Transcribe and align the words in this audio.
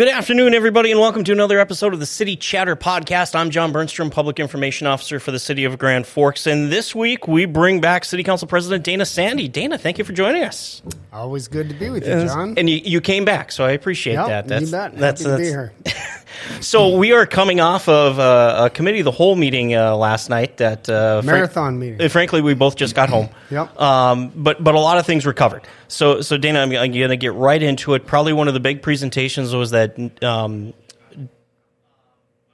Good 0.00 0.08
afternoon, 0.08 0.54
everybody, 0.54 0.90
and 0.90 0.98
welcome 0.98 1.24
to 1.24 1.32
another 1.32 1.60
episode 1.60 1.92
of 1.92 2.00
the 2.00 2.06
City 2.06 2.34
Chatter 2.34 2.74
Podcast. 2.74 3.34
I'm 3.34 3.50
John 3.50 3.70
Bernstrom, 3.70 4.10
Public 4.10 4.40
Information 4.40 4.86
Officer 4.86 5.20
for 5.20 5.30
the 5.30 5.38
City 5.38 5.64
of 5.64 5.78
Grand 5.78 6.06
Forks, 6.06 6.46
and 6.46 6.72
this 6.72 6.94
week 6.94 7.28
we 7.28 7.44
bring 7.44 7.82
back 7.82 8.06
City 8.06 8.22
Council 8.22 8.48
President 8.48 8.82
Dana 8.82 9.04
Sande. 9.04 9.52
Dana, 9.52 9.76
thank 9.76 9.98
you 9.98 10.04
for 10.04 10.14
joining 10.14 10.42
us. 10.42 10.80
Always 11.12 11.48
good 11.48 11.68
to 11.68 11.74
be 11.74 11.90
with 11.90 12.06
you, 12.06 12.14
John. 12.24 12.54
And 12.56 12.70
you, 12.70 12.76
you 12.76 13.02
came 13.02 13.26
back, 13.26 13.52
so 13.52 13.62
I 13.62 13.72
appreciate 13.72 14.14
Yep, 14.14 14.26
that. 14.28 14.48
That's 14.48 14.64
you 14.64 14.70
bet. 14.70 14.96
that's, 14.96 15.22
Happy 15.22 15.32
to 15.32 15.36
be 15.36 15.44
here. 15.44 15.74
so 16.60 16.96
we 16.96 17.12
are 17.12 17.26
coming 17.26 17.60
off 17.60 17.88
of 17.88 18.18
uh, 18.18 18.64
a 18.66 18.70
committee 18.70 19.00
of 19.00 19.04
the 19.04 19.10
whole 19.10 19.36
meeting 19.36 19.74
uh, 19.74 19.96
last 19.96 20.28
night. 20.30 20.56
That 20.58 20.88
uh, 20.88 21.22
frank- 21.22 21.36
Marathon 21.36 21.78
meeting. 21.78 22.02
uh, 22.02 22.08
frankly, 22.08 22.40
we 22.40 22.54
both 22.54 22.76
just 22.76 22.94
got 22.94 23.08
home. 23.08 23.28
Yep. 23.50 23.80
Um, 23.80 24.32
but 24.34 24.62
but 24.62 24.74
a 24.74 24.80
lot 24.80 24.98
of 24.98 25.06
things 25.06 25.24
were 25.24 25.32
covered. 25.32 25.62
So 25.88 26.20
so 26.20 26.36
Dana, 26.36 26.60
I'm, 26.60 26.70
I'm 26.72 26.92
going 26.92 27.10
to 27.10 27.16
get 27.16 27.34
right 27.34 27.62
into 27.62 27.94
it. 27.94 28.06
Probably 28.06 28.32
one 28.32 28.48
of 28.48 28.54
the 28.54 28.60
big 28.60 28.82
presentations 28.82 29.54
was 29.54 29.70
that. 29.70 30.22
Um, 30.22 30.74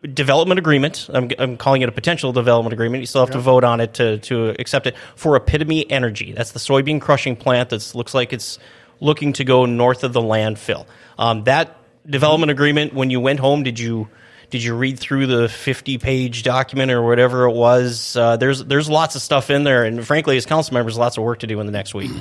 Development 0.03 0.59
agreement. 0.59 1.09
I'm, 1.13 1.31
I'm 1.37 1.57
calling 1.57 1.83
it 1.83 1.89
a 1.89 1.92
potential 1.92 2.31
development 2.33 2.73
agreement. 2.73 3.01
You 3.01 3.07
still 3.07 3.23
have 3.23 3.33
to 3.33 3.41
vote 3.41 3.65
on 3.65 3.81
it 3.81 3.95
to, 3.95 4.19
to 4.19 4.51
accept 4.51 4.87
it 4.87 4.95
for 5.17 5.35
Epitome 5.35 5.91
Energy. 5.91 6.33
That's 6.33 6.53
the 6.53 6.61
soybean 6.61 7.01
crushing 7.01 7.35
plant 7.35 7.70
that 7.70 7.92
looks 7.92 8.15
like 8.15 8.33
it's 8.33 8.61
looking 9.01 9.33
to 9.33 9.42
go 9.42 9.67
north 9.67 10.05
of 10.05 10.13
the 10.13 10.20
landfill. 10.20 10.87
Um, 11.19 11.42
that 11.45 11.77
development 12.09 12.51
agreement. 12.51 12.95
When 12.95 13.11
you 13.11 13.21
went 13.21 13.41
home, 13.41 13.62
did 13.62 13.79
you 13.79 14.09
did 14.51 14.62
you 14.62 14.77
read 14.77 14.99
through 14.99 15.27
the 15.27 15.49
50 15.49 15.99
page 15.99 16.43
document 16.43 16.93
or 16.93 17.03
whatever 17.03 17.45
it 17.45 17.53
was? 17.53 18.17
Uh, 18.17 18.37
there's 18.37 18.65
there's 18.65 18.89
lots 18.89 19.17
of 19.17 19.23
stuff 19.23 19.51
in 19.51 19.65
there, 19.65 19.85
and 19.85 20.07
frankly, 20.07 20.37
as 20.37 20.47
council 20.47 20.75
members, 20.75 20.97
lots 20.97 21.17
of 21.17 21.25
work 21.25 21.41
to 21.41 21.47
do 21.47 21.61
in 21.61 21.67
the 21.67 21.73
next 21.73 21.95
week. 21.95 22.11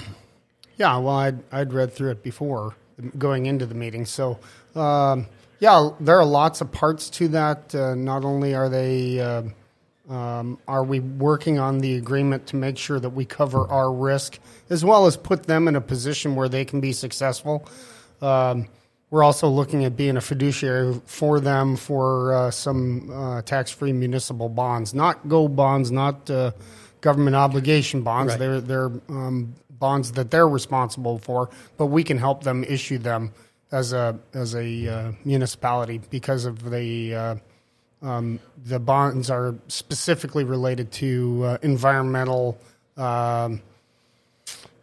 Yeah, 0.77 0.97
well, 0.97 1.15
I'd, 1.15 1.39
I'd 1.53 1.71
read 1.71 1.93
through 1.93 2.11
it 2.11 2.21
before 2.21 2.75
going 3.17 3.45
into 3.45 3.65
the 3.65 3.75
meeting. 3.75 4.05
So, 4.05 4.39
um, 4.75 5.27
yeah, 5.59 5.91
there 5.99 6.19
are 6.19 6.25
lots 6.25 6.61
of 6.61 6.71
parts 6.71 7.09
to 7.11 7.29
that. 7.29 7.73
Uh, 7.73 7.95
not 7.95 8.25
only 8.25 8.53
are 8.53 8.67
they, 8.67 9.19
uh, 9.19 9.43
um, 10.09 10.59
are 10.67 10.83
we 10.83 10.99
working 10.99 11.59
on 11.59 11.79
the 11.79 11.95
agreement 11.95 12.47
to 12.47 12.57
make 12.57 12.77
sure 12.77 12.99
that 12.99 13.11
we 13.11 13.23
cover 13.23 13.65
our 13.69 13.91
risk, 13.91 14.37
as 14.69 14.83
well 14.83 15.05
as 15.05 15.15
put 15.15 15.43
them 15.43 15.67
in 15.69 15.75
a 15.77 15.81
position 15.81 16.35
where 16.35 16.49
they 16.49 16.65
can 16.65 16.81
be 16.81 16.91
successful. 16.91 17.65
Um, 18.21 18.67
we're 19.15 19.23
also 19.23 19.47
looking 19.47 19.85
at 19.85 19.95
being 19.95 20.17
a 20.17 20.21
fiduciary 20.21 20.99
for 21.05 21.39
them 21.39 21.77
for 21.77 22.33
uh, 22.33 22.51
some 22.51 23.09
uh, 23.09 23.41
tax-free 23.43 23.93
municipal 23.93 24.49
bonds, 24.49 24.93
not 24.93 25.29
gold 25.29 25.55
bonds, 25.55 25.89
not 25.89 26.29
uh, 26.29 26.51
government 26.99 27.33
obligation 27.33 28.01
bonds. 28.01 28.33
Right. 28.33 28.39
They're 28.39 28.59
they're 28.59 28.91
um, 29.07 29.55
bonds 29.69 30.11
that 30.11 30.31
they're 30.31 30.49
responsible 30.49 31.17
for, 31.19 31.49
but 31.77 31.85
we 31.85 32.03
can 32.03 32.17
help 32.17 32.43
them 32.43 32.65
issue 32.65 32.97
them 32.97 33.31
as 33.71 33.93
a 33.93 34.19
as 34.33 34.53
a 34.53 34.67
uh, 34.85 35.11
municipality 35.23 36.01
because 36.09 36.43
of 36.43 36.69
the 36.69 37.15
uh, 37.15 37.35
um, 38.01 38.41
the 38.65 38.79
bonds 38.79 39.29
are 39.29 39.55
specifically 39.69 40.43
related 40.43 40.91
to 40.91 41.41
uh, 41.45 41.57
environmental. 41.61 42.57
Um, 42.97 43.61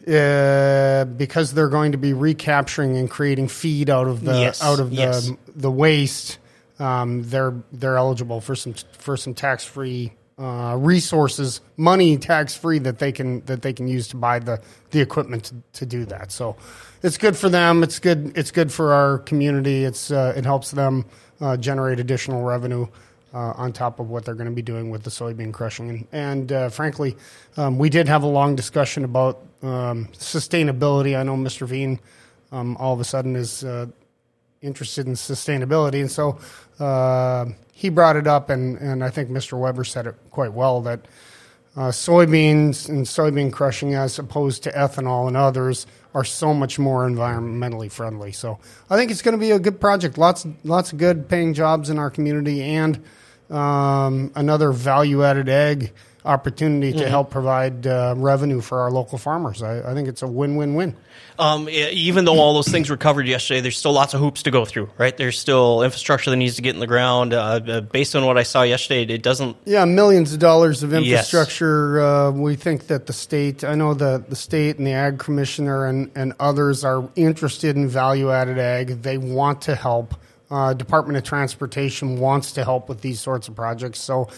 uh, 0.08 1.04
because 1.04 1.54
they're 1.54 1.68
going 1.68 1.92
to 1.92 1.98
be 1.98 2.12
recapturing 2.12 2.96
and 2.96 3.10
creating 3.10 3.48
feed 3.48 3.88
out 3.88 4.08
of 4.08 4.24
the 4.24 4.32
Yes, 4.32 4.62
out 4.62 4.80
of 4.80 4.90
the 4.90 4.96
yes. 4.96 5.30
the 5.54 5.70
waste, 5.70 6.38
um, 6.78 7.22
they're 7.24 7.54
they're 7.72 7.96
eligible 7.96 8.40
for 8.40 8.54
some 8.54 8.74
for 8.98 9.16
some 9.16 9.34
tax 9.34 9.64
free 9.64 10.12
uh, 10.38 10.76
resources, 10.78 11.60
money 11.76 12.16
tax 12.16 12.54
free 12.56 12.78
that 12.80 12.98
they 12.98 13.12
can 13.12 13.44
that 13.44 13.62
they 13.62 13.72
can 13.72 13.86
use 13.86 14.08
to 14.08 14.16
buy 14.16 14.38
the 14.38 14.60
the 14.90 15.00
equipment 15.00 15.44
to, 15.44 15.54
to 15.72 15.86
do 15.86 16.04
that. 16.06 16.32
So 16.32 16.56
it's 17.02 17.18
good 17.18 17.36
for 17.36 17.48
them. 17.48 17.82
It's 17.82 17.98
good. 17.98 18.32
It's 18.36 18.50
good 18.50 18.72
for 18.72 18.92
our 18.92 19.18
community. 19.18 19.84
It's 19.84 20.10
uh, 20.10 20.34
it 20.36 20.44
helps 20.44 20.72
them 20.72 21.04
uh, 21.40 21.56
generate 21.56 22.00
additional 22.00 22.42
revenue. 22.42 22.86
Uh, 23.34 23.54
on 23.56 23.72
top 23.72 23.98
of 23.98 24.10
what 24.10 24.26
they're 24.26 24.34
going 24.34 24.50
to 24.50 24.54
be 24.54 24.60
doing 24.60 24.90
with 24.90 25.04
the 25.04 25.10
soybean 25.10 25.54
crushing, 25.54 25.88
and, 25.88 26.06
and 26.12 26.52
uh, 26.52 26.68
frankly, 26.68 27.16
um, 27.56 27.78
we 27.78 27.88
did 27.88 28.06
have 28.06 28.22
a 28.22 28.26
long 28.26 28.54
discussion 28.54 29.04
about 29.04 29.42
um, 29.62 30.08
sustainability. 30.12 31.18
I 31.18 31.22
know 31.22 31.36
Mr. 31.36 31.66
Vein 31.66 32.00
um, 32.50 32.76
all 32.78 32.92
of 32.92 33.00
a 33.00 33.04
sudden 33.04 33.36
is 33.36 33.64
uh, 33.64 33.86
interested 34.60 35.06
in 35.06 35.14
sustainability, 35.14 36.00
and 36.00 36.10
so 36.10 36.38
uh, 36.78 37.46
he 37.72 37.88
brought 37.88 38.16
it 38.16 38.26
up, 38.26 38.50
and, 38.50 38.78
and 38.78 39.02
I 39.02 39.10
think 39.10 39.30
Mr. 39.30 39.58
Weber 39.58 39.84
said 39.84 40.06
it 40.06 40.14
quite 40.30 40.52
well 40.52 40.80
that 40.82 41.06
uh, 41.74 41.88
soybeans 41.88 42.88
and 42.88 43.06
soybean 43.06 43.52
crushing, 43.52 43.94
as 43.94 44.18
opposed 44.18 44.62
to 44.64 44.70
ethanol 44.72 45.26
and 45.26 45.36
others, 45.36 45.86
are 46.14 46.24
so 46.24 46.52
much 46.52 46.78
more 46.78 47.08
environmentally 47.08 47.90
friendly. 47.90 48.32
So 48.32 48.58
I 48.90 48.96
think 48.96 49.10
it's 49.10 49.22
going 49.22 49.32
to 49.32 49.40
be 49.40 49.52
a 49.52 49.58
good 49.58 49.80
project. 49.80 50.18
Lots 50.18 50.46
lots 50.64 50.92
of 50.92 50.98
good 50.98 51.28
paying 51.28 51.54
jobs 51.54 51.88
in 51.88 51.98
our 51.98 52.10
community, 52.10 52.62
and 52.62 53.02
um, 53.48 54.30
another 54.34 54.72
value 54.72 55.24
added 55.24 55.48
egg 55.48 55.92
opportunity 56.24 56.92
to 56.92 57.08
help 57.08 57.30
provide 57.30 57.86
uh, 57.86 58.14
revenue 58.16 58.60
for 58.60 58.80
our 58.80 58.90
local 58.90 59.18
farmers. 59.18 59.62
I, 59.62 59.90
I 59.90 59.94
think 59.94 60.08
it's 60.08 60.22
a 60.22 60.26
win 60.28 60.56
win 60.56 60.74
win. 60.74 60.96
Um, 61.38 61.68
even 61.70 62.24
though 62.24 62.38
all 62.38 62.54
those 62.54 62.68
things 62.68 62.90
were 62.90 62.96
covered 62.96 63.26
yesterday, 63.26 63.60
there's 63.60 63.78
still 63.78 63.92
lots 63.92 64.12
of 64.14 64.20
hoops 64.20 64.42
to 64.44 64.50
go 64.50 64.64
through, 64.64 64.90
right? 64.98 65.16
There's 65.16 65.38
still 65.38 65.82
infrastructure 65.82 66.30
that 66.30 66.36
needs 66.36 66.56
to 66.56 66.62
get 66.62 66.74
in 66.74 66.80
the 66.80 66.86
ground. 66.86 67.32
Uh, 67.32 67.60
uh, 67.66 67.80
based 67.80 68.14
on 68.14 68.24
what 68.26 68.36
I 68.36 68.42
saw 68.42 68.62
yesterday, 68.62 69.12
it 69.12 69.22
doesn't. 69.22 69.56
Yeah, 69.64 69.84
millions 69.86 70.32
of 70.32 70.38
dollars 70.38 70.82
of 70.82 70.92
Yes. 70.92 71.02
infrastructure. 71.02 72.00
Uh, 72.00 72.30
we 72.32 72.54
think 72.54 72.86
that 72.88 73.06
the 73.06 73.12
state, 73.12 73.64
I 73.64 73.74
know 73.74 73.94
the, 73.94 74.22
the 74.28 74.36
state 74.36 74.76
and 74.78 74.86
the 74.86 74.92
ag 74.92 75.18
commissioner 75.18 75.86
and, 75.86 76.10
and 76.14 76.34
others 76.38 76.84
are 76.84 77.08
interested 77.16 77.76
in 77.76 77.88
value 77.88 78.30
added 78.30 78.58
ag. 78.58 79.02
They 79.02 79.18
want 79.18 79.62
to 79.62 79.74
help. 79.74 80.14
Uh, 80.50 80.74
Department 80.74 81.16
of 81.16 81.24
Transportation 81.24 82.18
wants 82.20 82.52
to 82.52 82.62
help 82.62 82.90
with 82.90 83.00
these 83.00 83.20
sorts 83.20 83.48
of 83.48 83.56
projects. 83.56 84.00
So 84.00 84.28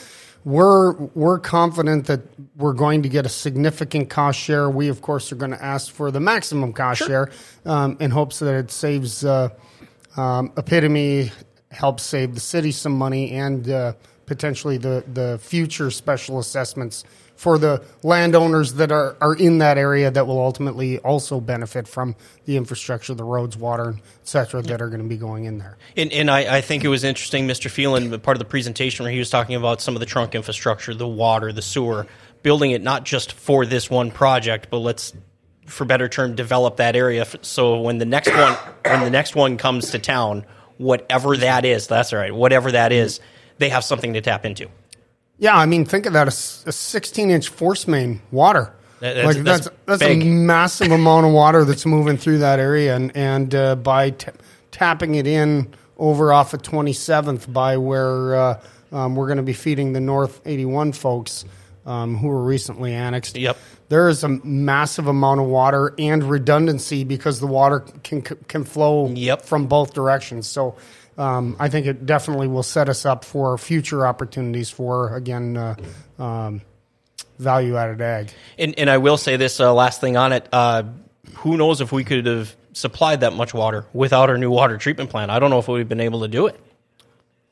we're 0.45 0.93
we're 0.93 1.39
confident 1.39 2.07
that 2.07 2.21
we're 2.57 2.75
going 2.75 3.03
to 3.03 3.09
get 3.09 3.25
a 3.27 3.29
significant 3.29 4.11
cost 4.11 4.39
share. 4.39 4.69
We 4.69 4.89
of 4.89 5.01
course 5.01 5.33
are 5.33 5.37
going 5.37 5.53
to 5.53 5.63
ask 5.63 5.93
for 5.93 6.11
the 6.11 6.21
maximum 6.21 6.73
cost 6.73 7.03
share 7.03 7.31
um, 7.65 7.97
in 8.01 8.11
hopes 8.11 8.39
that 8.41 8.55
it 8.55 8.71
saves 8.71 9.25
uh, 9.25 9.49
um, 10.17 10.53
Epitome, 10.57 11.33
helps 11.71 12.03
save 12.03 12.35
the 12.35 12.41
city 12.41 12.73
some 12.73 12.93
money, 12.93 13.33
and 13.33 13.69
uh, 13.69 13.95
potentially 14.27 14.79
the 14.79 15.05
the 15.13 15.39
future 15.43 15.91
special 15.91 16.39
assessments 16.39 17.05
for 17.37 17.59
the 17.59 17.83
landowners 18.03 18.75
that 18.75 18.93
are, 18.93 19.17
are 19.21 19.35
in 19.35 19.59
that 19.59 19.77
area 19.77 20.11
that 20.11 20.27
will 20.27 20.39
ultimately 20.39 20.99
also 21.01 21.41
benefit 21.41 21.89
from 21.89 22.15
the 22.45 22.57
infrastructure, 22.57 23.15
the 23.15 23.25
roads, 23.25 23.57
water, 23.57 23.97
et 23.99 24.29
cetera, 24.29 24.63
that 24.63 24.81
are 24.81 24.89
going 24.89 25.03
to 25.03 25.09
be 25.09 25.17
going 25.17 25.45
in 25.45 25.59
there. 25.59 25.77
And, 25.97 26.13
and 26.13 26.31
I, 26.31 26.59
I 26.59 26.61
think 26.61 26.85
it 26.85 26.89
was 26.89 27.03
interesting, 27.03 27.47
Mr. 27.49 27.71
Phelan, 27.71 28.19
part 28.21 28.37
of 28.37 28.39
the 28.39 28.45
presentation 28.45 29.05
where 29.05 29.13
he 29.13 29.19
was 29.19 29.31
talking 29.31 29.57
about 29.57 29.81
some 29.81 29.97
of 29.97 30.01
the 30.01 30.07
trunk 30.07 30.35
infrastructure, 30.35 30.95
the 30.95 31.09
water, 31.09 31.53
the 31.53 31.63
sewer, 31.63 32.07
building 32.43 32.71
it 32.71 32.83
not 32.83 33.05
just 33.05 33.33
for 33.33 33.67
this 33.67 33.91
one 33.91 34.11
project, 34.11 34.69
but 34.71 34.79
let's, 34.79 35.13
for 35.67 35.85
better 35.85 36.09
term, 36.09 36.37
develop 36.37 36.77
that 36.77 36.95
area. 36.95 37.27
So 37.43 37.81
when 37.81 37.99
the 37.99 38.05
next 38.05 38.31
one, 38.33 38.53
when 38.85 39.01
the 39.01 39.11
next 39.11 39.35
one 39.35 39.57
comes 39.57 39.91
to 39.91 39.99
town, 39.99 40.47
whatever 40.77 41.37
that 41.39 41.65
is, 41.65 41.89
that's 41.89 42.13
all 42.13 42.19
right, 42.19 42.35
whatever 42.35 42.71
that 42.73 42.93
is, 42.93 43.21
they 43.59 43.69
have 43.69 43.85
something 43.85 44.15
to 44.15 44.21
tap 44.21 44.45
into. 44.45 44.69
Yeah, 45.39 45.57
I 45.57 45.67
mean, 45.67 45.85
think 45.85 46.07
of 46.07 46.13
that 46.13 46.29
a, 46.29 46.31
16 46.31 47.31
inch 47.31 47.49
force 47.49 47.89
main 47.89 48.21
water. 48.31 48.73
That's- 49.01 49.25
like 49.37 49.45
that's 49.45 49.67
that's 49.87 50.01
that's, 50.01 50.03
a 50.03 50.17
massive 50.25 50.91
amount 50.91 51.27
of 51.27 51.33
water 51.33 51.65
that's 51.65 51.85
moving 51.85 52.17
through 52.17 52.39
that 52.39 52.59
area, 52.59 52.95
and 52.97 53.15
and 53.17 53.55
uh, 53.55 53.75
by 53.77 54.11
t- 54.11 54.31
tapping 54.71 55.17
it 55.17 55.27
in 55.27 55.75
over 55.99 56.33
off 56.33 56.55
of 56.55 56.63
27th 56.63 57.53
by 57.53 57.77
where 57.77 58.35
uh, 58.35 58.63
um, 58.93 59.15
we're 59.17 59.27
going 59.27 59.37
to 59.37 59.43
be 59.43 59.53
feeding 59.53 59.93
the 59.93 60.01
North 60.01 60.41
81 60.45 60.93
folks 60.93 61.45
um, 61.87 62.17
who 62.17 62.29
were 62.29 62.43
recently 62.43 62.95
annexed. 62.95 63.37
Yep. 63.37 63.57
There 63.89 64.09
is 64.09 64.25
a 64.25 64.29
massive 64.29 65.07
amount 65.07 65.41
of 65.41 65.47
water 65.47 65.95
and 65.99 66.25
redundancy 66.25 67.05
because 67.05 67.41
the 67.41 67.47
water 67.47 67.81
can 68.03 68.23
can 68.23 68.65
flow 68.65 69.09
Yep. 69.09 69.43
from 69.43 69.67
both 69.67 69.93
directions. 69.93 70.47
So 70.47 70.77
um, 71.19 71.57
I 71.59 71.69
think 71.69 71.87
it 71.87 72.07
definitely 72.07 72.49
will 72.49 72.63
set 72.63 72.89
us 72.89 73.05
up 73.07 73.25
for 73.25 73.57
future 73.59 74.07
opportunities 74.07 74.71
for 74.71 75.15
again 75.17 75.57
uh, 75.57 75.77
um, 76.19 76.63
value 77.39 77.77
added 77.77 78.01
ag. 78.01 78.31
And, 78.59 78.79
and 78.79 78.89
I 78.91 78.99
will 78.99 79.17
say 79.17 79.37
this 79.37 79.61
uh, 79.61 79.73
last 79.75 80.01
thing 80.01 80.17
on 80.17 80.33
it. 80.33 80.49
Uh, 80.53 80.85
who 81.37 81.57
knows 81.57 81.81
if 81.81 81.93
we 81.93 82.05
could 82.05 82.27
have 82.27 82.55
supplied 82.73 83.21
that 83.21 83.33
much 83.35 83.55
water 83.55 83.87
without 83.93 84.31
our 84.31 84.39
new 84.39 84.51
water 84.51 84.77
treatment 84.79 85.11
plant? 85.11 85.31
I 85.31 85.39
don't 85.39 85.51
know 85.51 85.59
if 85.59 85.69
we'd 85.69 85.81
have 85.81 85.89
been 85.89 86.01
able 86.01 86.21
to 86.23 86.29
do 86.29 86.47
it. 86.47 86.59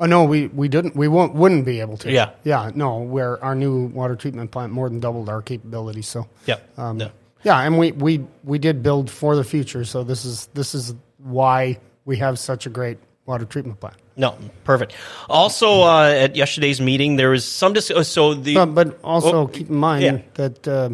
Oh 0.00 0.06
no, 0.06 0.24
we, 0.24 0.48
we 0.48 0.68
didn't. 0.68 0.96
We 0.96 1.06
won't 1.06 1.34
wouldn't 1.34 1.64
be 1.64 1.78
able 1.80 1.96
to. 1.98 2.10
Yeah. 2.10 2.30
yeah. 2.42 2.72
No, 2.74 2.98
where 2.98 3.42
our 3.44 3.54
new 3.54 3.86
water 3.86 4.16
treatment 4.16 4.50
plant 4.50 4.72
more 4.72 4.88
than 4.88 4.98
doubled 4.98 5.28
our 5.28 5.42
capabilities. 5.42 6.08
So 6.08 6.26
Yep. 6.46 6.78
um, 6.78 6.98
Yeah. 7.00 7.08
yeah, 7.44 7.60
and 7.60 7.78
we, 7.78 7.92
we 7.92 8.24
we 8.42 8.58
did 8.58 8.82
build 8.82 9.10
for 9.10 9.36
the 9.36 9.44
future. 9.44 9.84
So 9.84 10.02
this 10.02 10.24
is 10.24 10.48
this 10.54 10.74
is 10.74 10.94
why 11.18 11.78
we 12.04 12.16
have 12.16 12.38
such 12.40 12.66
a 12.66 12.70
great 12.70 12.98
water 13.26 13.44
treatment 13.44 13.80
plant. 13.80 13.96
No, 14.16 14.36
perfect. 14.64 14.94
Also, 15.28 15.82
uh, 15.82 16.04
at 16.08 16.36
yesterday's 16.36 16.80
meeting, 16.80 17.16
there 17.16 17.30
was 17.30 17.44
some 17.44 17.72
dis- 17.72 17.90
uh, 17.90 18.02
so 18.02 18.34
the 18.34 18.54
But, 18.54 18.66
but 18.74 19.00
also 19.02 19.42
Oh, 19.42 19.46
keep 19.46 19.70
in 19.70 19.76
mind 19.76 20.02
yeah. 20.04 20.18
that 20.34 20.68
uh, 20.68 20.90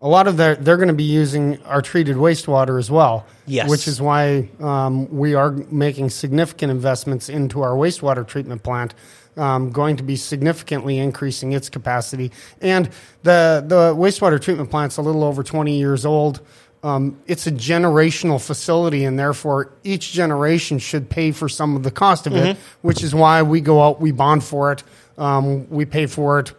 a 0.00 0.08
lot 0.08 0.26
of 0.26 0.36
their, 0.36 0.56
they're 0.56 0.76
going 0.78 0.88
to 0.88 0.94
be 0.94 1.04
using 1.04 1.62
our 1.62 1.80
treated 1.82 2.16
wastewater 2.16 2.78
as 2.78 2.90
well. 2.90 3.26
Yes. 3.46 3.68
Which 3.70 3.86
is 3.86 4.00
why 4.00 4.48
um, 4.60 5.08
we 5.16 5.34
are 5.34 5.50
making 5.50 6.10
significant 6.10 6.70
investments 6.72 7.28
into 7.28 7.62
our 7.62 7.72
wastewater 7.72 8.26
treatment 8.26 8.62
plant. 8.62 8.94
Um, 9.34 9.70
going 9.70 9.96
to 9.96 10.02
be 10.02 10.16
significantly 10.16 10.98
increasing 10.98 11.52
its 11.52 11.70
capacity, 11.70 12.32
and 12.60 12.90
the 13.22 13.64
the 13.66 13.94
wastewater 13.94 14.38
treatment 14.38 14.70
plant's 14.70 14.98
a 14.98 15.02
little 15.02 15.24
over 15.24 15.42
twenty 15.42 15.78
years 15.78 16.04
old. 16.04 16.42
Um, 16.82 17.20
it's 17.26 17.46
a 17.46 17.52
generational 17.52 18.44
facility, 18.44 19.04
and 19.04 19.16
therefore 19.18 19.72
each 19.84 20.12
generation 20.12 20.78
should 20.80 21.08
pay 21.08 21.30
for 21.30 21.48
some 21.48 21.76
of 21.76 21.84
the 21.84 21.92
cost 21.92 22.26
of 22.26 22.34
it. 22.34 22.56
Which 22.80 23.04
is 23.04 23.14
why 23.14 23.42
we 23.42 23.60
go 23.60 23.80
out, 23.82 24.00
we 24.00 24.10
bond 24.10 24.42
for 24.42 24.72
it, 24.72 24.82
um, 25.16 25.68
we 25.70 25.84
pay 25.84 26.06
for 26.06 26.40
it 26.40 26.52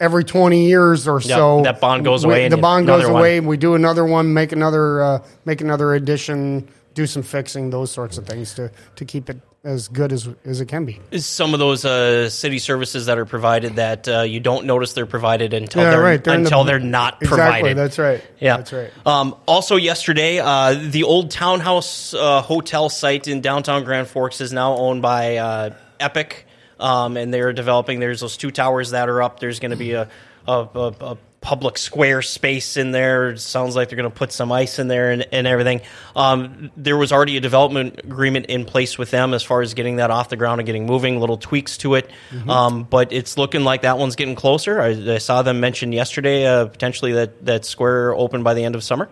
every 0.00 0.24
20 0.24 0.66
years 0.66 1.06
or 1.06 1.20
so 1.20 1.62
that 1.62 1.78
bond 1.78 2.02
goes 2.04 2.24
we- 2.26 2.32
away 2.32 2.44
and 2.44 2.52
the 2.52 2.56
bond 2.56 2.86
goes 2.86 3.04
one. 3.04 3.16
away 3.16 3.38
we 3.38 3.58
do 3.58 3.74
another 3.74 4.02
one 4.02 4.32
make 4.32 4.50
another 4.50 5.02
uh, 5.02 5.22
make 5.44 5.60
another 5.60 5.92
addition 5.92 6.66
do 6.94 7.06
some 7.06 7.22
fixing 7.22 7.68
those 7.68 7.90
sorts 7.90 8.16
of 8.16 8.26
things 8.26 8.54
to 8.54 8.70
to 8.96 9.04
keep 9.04 9.28
it 9.28 9.36
as 9.62 9.88
good 9.88 10.10
as 10.12 10.26
as 10.44 10.60
it 10.62 10.66
can 10.66 10.86
be 10.86 10.98
Is 11.10 11.26
some 11.26 11.52
of 11.52 11.60
those 11.60 11.84
uh, 11.84 12.30
city 12.30 12.58
services 12.58 13.06
that 13.06 13.18
are 13.18 13.26
provided 13.26 13.76
that 13.76 14.08
uh, 14.08 14.22
you 14.22 14.40
don't 14.40 14.64
notice 14.64 14.94
they're 14.94 15.04
provided 15.04 15.52
until 15.52 15.82
Yeah, 15.82 15.90
they're 15.90 16.00
right. 16.00 16.22
They're 16.24 16.34
in 16.34 16.42
the- 16.44 16.46
until 16.48 16.64
they're 16.64 16.78
not 16.78 17.22
exactly 17.22 17.36
provided. 17.36 17.76
that's 17.76 17.98
right 17.98 18.24
Yeah, 18.40 18.56
that's 18.56 18.72
right 18.72 18.90
Um, 19.04 19.36
also, 19.46 19.76
yesterday, 19.76 20.38
uh, 20.38 20.74
the 20.74 21.02
old 21.02 21.30
townhouse 21.30 22.14
uh, 22.14 22.40
hotel 22.40 22.88
site 22.88 23.28
in 23.28 23.42
downtown 23.42 23.84
Grand 23.84 24.08
Forks 24.08 24.40
is 24.40 24.50
now 24.52 24.76
owned 24.76 25.02
by 25.02 25.36
uh, 25.36 25.70
Epic, 25.98 26.46
um, 26.78 27.18
and 27.18 27.32
they're 27.32 27.52
developing. 27.52 28.00
There's 28.00 28.20
those 28.20 28.38
two 28.38 28.50
towers 28.50 28.92
that 28.92 29.10
are 29.10 29.20
up. 29.22 29.40
There's 29.40 29.60
going 29.60 29.72
to 29.72 29.76
be 29.76 29.92
a, 29.92 30.08
a, 30.48 30.52
a, 30.74 30.94
a 31.02 31.18
public 31.40 31.78
square 31.78 32.20
space 32.20 32.76
in 32.76 32.90
there. 32.90 33.30
It 33.30 33.40
sounds 33.40 33.74
like 33.74 33.88
they're 33.88 33.96
going 33.96 34.10
to 34.10 34.16
put 34.16 34.30
some 34.30 34.52
ice 34.52 34.78
in 34.78 34.88
there 34.88 35.10
and, 35.10 35.26
and 35.32 35.46
everything. 35.46 35.80
Um, 36.14 36.70
there 36.76 36.96
was 36.96 37.12
already 37.12 37.36
a 37.36 37.40
development 37.40 38.00
agreement 38.04 38.46
in 38.46 38.66
place 38.66 38.98
with 38.98 39.10
them 39.10 39.32
as 39.32 39.42
far 39.42 39.62
as 39.62 39.74
getting 39.74 39.96
that 39.96 40.10
off 40.10 40.28
the 40.28 40.36
ground 40.36 40.60
and 40.60 40.66
getting 40.66 40.86
moving. 40.86 41.18
Little 41.18 41.38
tweaks 41.38 41.78
to 41.78 41.94
it, 41.94 42.10
um, 42.48 42.84
but 42.84 43.12
it's 43.12 43.38
looking 43.38 43.64
like 43.64 43.82
that 43.82 43.96
one's 43.98 44.16
getting 44.16 44.34
closer. 44.34 44.80
I, 44.80 45.14
I 45.14 45.18
saw 45.18 45.42
them 45.42 45.60
mention 45.60 45.92
yesterday 45.92 46.46
uh, 46.46 46.66
potentially 46.66 47.12
that 47.12 47.44
that 47.46 47.64
square 47.64 48.14
open 48.14 48.42
by 48.42 48.54
the 48.54 48.64
end 48.64 48.74
of 48.74 48.84
summer 48.84 49.08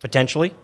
potentially 0.00 0.54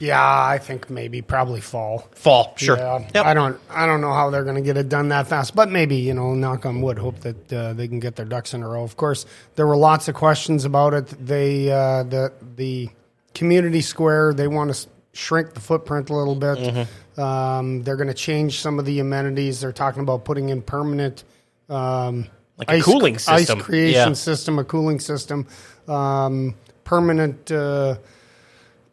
yeah 0.00 0.20
i 0.54 0.58
think 0.58 0.90
maybe 0.90 1.22
probably 1.22 1.60
fall 1.60 2.08
fall. 2.14 2.54
Sure. 2.56 2.76
Yeah, 2.76 3.06
Yep. 3.14 3.24
I 3.26 3.34
don't. 3.34 3.60
I 3.70 3.86
don't 3.86 4.00
know 4.00 4.12
how 4.12 4.30
they're 4.30 4.42
going 4.44 4.56
to 4.56 4.62
get 4.62 4.76
it 4.76 4.88
done 4.88 5.08
that 5.10 5.28
fast, 5.28 5.54
but 5.54 5.70
maybe 5.70 5.96
you 5.96 6.14
know, 6.14 6.34
knock 6.34 6.66
on 6.66 6.80
wood, 6.82 6.98
hope 6.98 7.20
that 7.20 7.52
uh, 7.52 7.72
they 7.74 7.86
can 7.86 8.00
get 8.00 8.16
their 8.16 8.26
ducks 8.26 8.52
in 8.54 8.62
a 8.62 8.68
row. 8.68 8.82
Of 8.82 8.96
course, 8.96 9.26
there 9.56 9.66
were 9.66 9.76
lots 9.76 10.08
of 10.08 10.14
questions 10.14 10.64
about 10.64 10.94
it. 10.94 11.06
They 11.24 11.70
uh, 11.70 12.02
the 12.04 12.32
the 12.56 12.88
community 13.34 13.80
square 13.80 14.34
they 14.34 14.48
want 14.48 14.74
to 14.74 14.88
shrink 15.12 15.54
the 15.54 15.60
footprint 15.60 16.10
a 16.10 16.14
little 16.16 16.34
bit. 16.34 16.58
Mm-hmm. 16.58 17.20
Um, 17.20 17.82
they're 17.82 17.96
going 17.96 18.08
to 18.08 18.14
change 18.14 18.60
some 18.60 18.78
of 18.78 18.84
the 18.86 19.00
amenities. 19.00 19.60
They're 19.60 19.72
talking 19.72 20.02
about 20.02 20.24
putting 20.24 20.48
in 20.48 20.62
permanent. 20.62 21.24
Um, 21.68 22.26
Like 22.58 22.70
a 22.70 22.80
cooling 22.80 23.18
system. 23.18 23.58
ice 23.58 23.64
creation 23.64 24.10
Yeah. 24.10 24.14
system, 24.14 24.58
a 24.58 24.64
cooling 24.64 25.00
system, 25.00 25.46
um, 25.88 26.54
permanent 26.84 27.50
uh, 27.50 27.96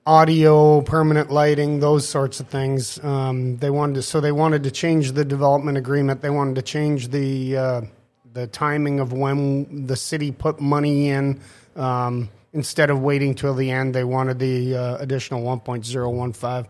audio, 0.08 0.82
permanent 0.82 1.30
lighting, 1.30 1.82
those 1.82 2.08
sorts 2.08 2.40
of 2.40 2.48
things. 2.48 3.04
Um, 3.04 3.58
they 3.58 3.70
wanted 3.70 3.96
to, 3.96 4.02
so 4.02 4.22
they 4.22 4.32
wanted 4.32 4.64
to 4.64 4.72
change 4.72 5.12
the 5.12 5.26
development 5.26 5.78
agreement. 5.78 6.22
They 6.22 6.30
wanted 6.30 6.56
to 6.56 6.62
change 6.62 7.10
the 7.10 7.58
uh, 7.58 7.82
the 8.34 8.48
timing 8.48 9.00
of 9.02 9.12
when 9.12 9.86
the 9.86 9.98
city 9.98 10.32
put 10.32 10.62
money 10.62 11.10
in. 11.10 11.42
Um, 11.76 12.30
instead 12.54 12.90
of 12.90 13.02
waiting 13.02 13.36
till 13.36 13.54
the 13.54 13.70
end, 13.70 13.94
they 13.94 14.06
wanted 14.06 14.40
the 14.40 14.76
uh, 14.76 14.98
additional 14.98 15.42
one 15.44 15.60
point 15.60 15.86
zero 15.86 16.10
one 16.10 16.32
five 16.34 16.68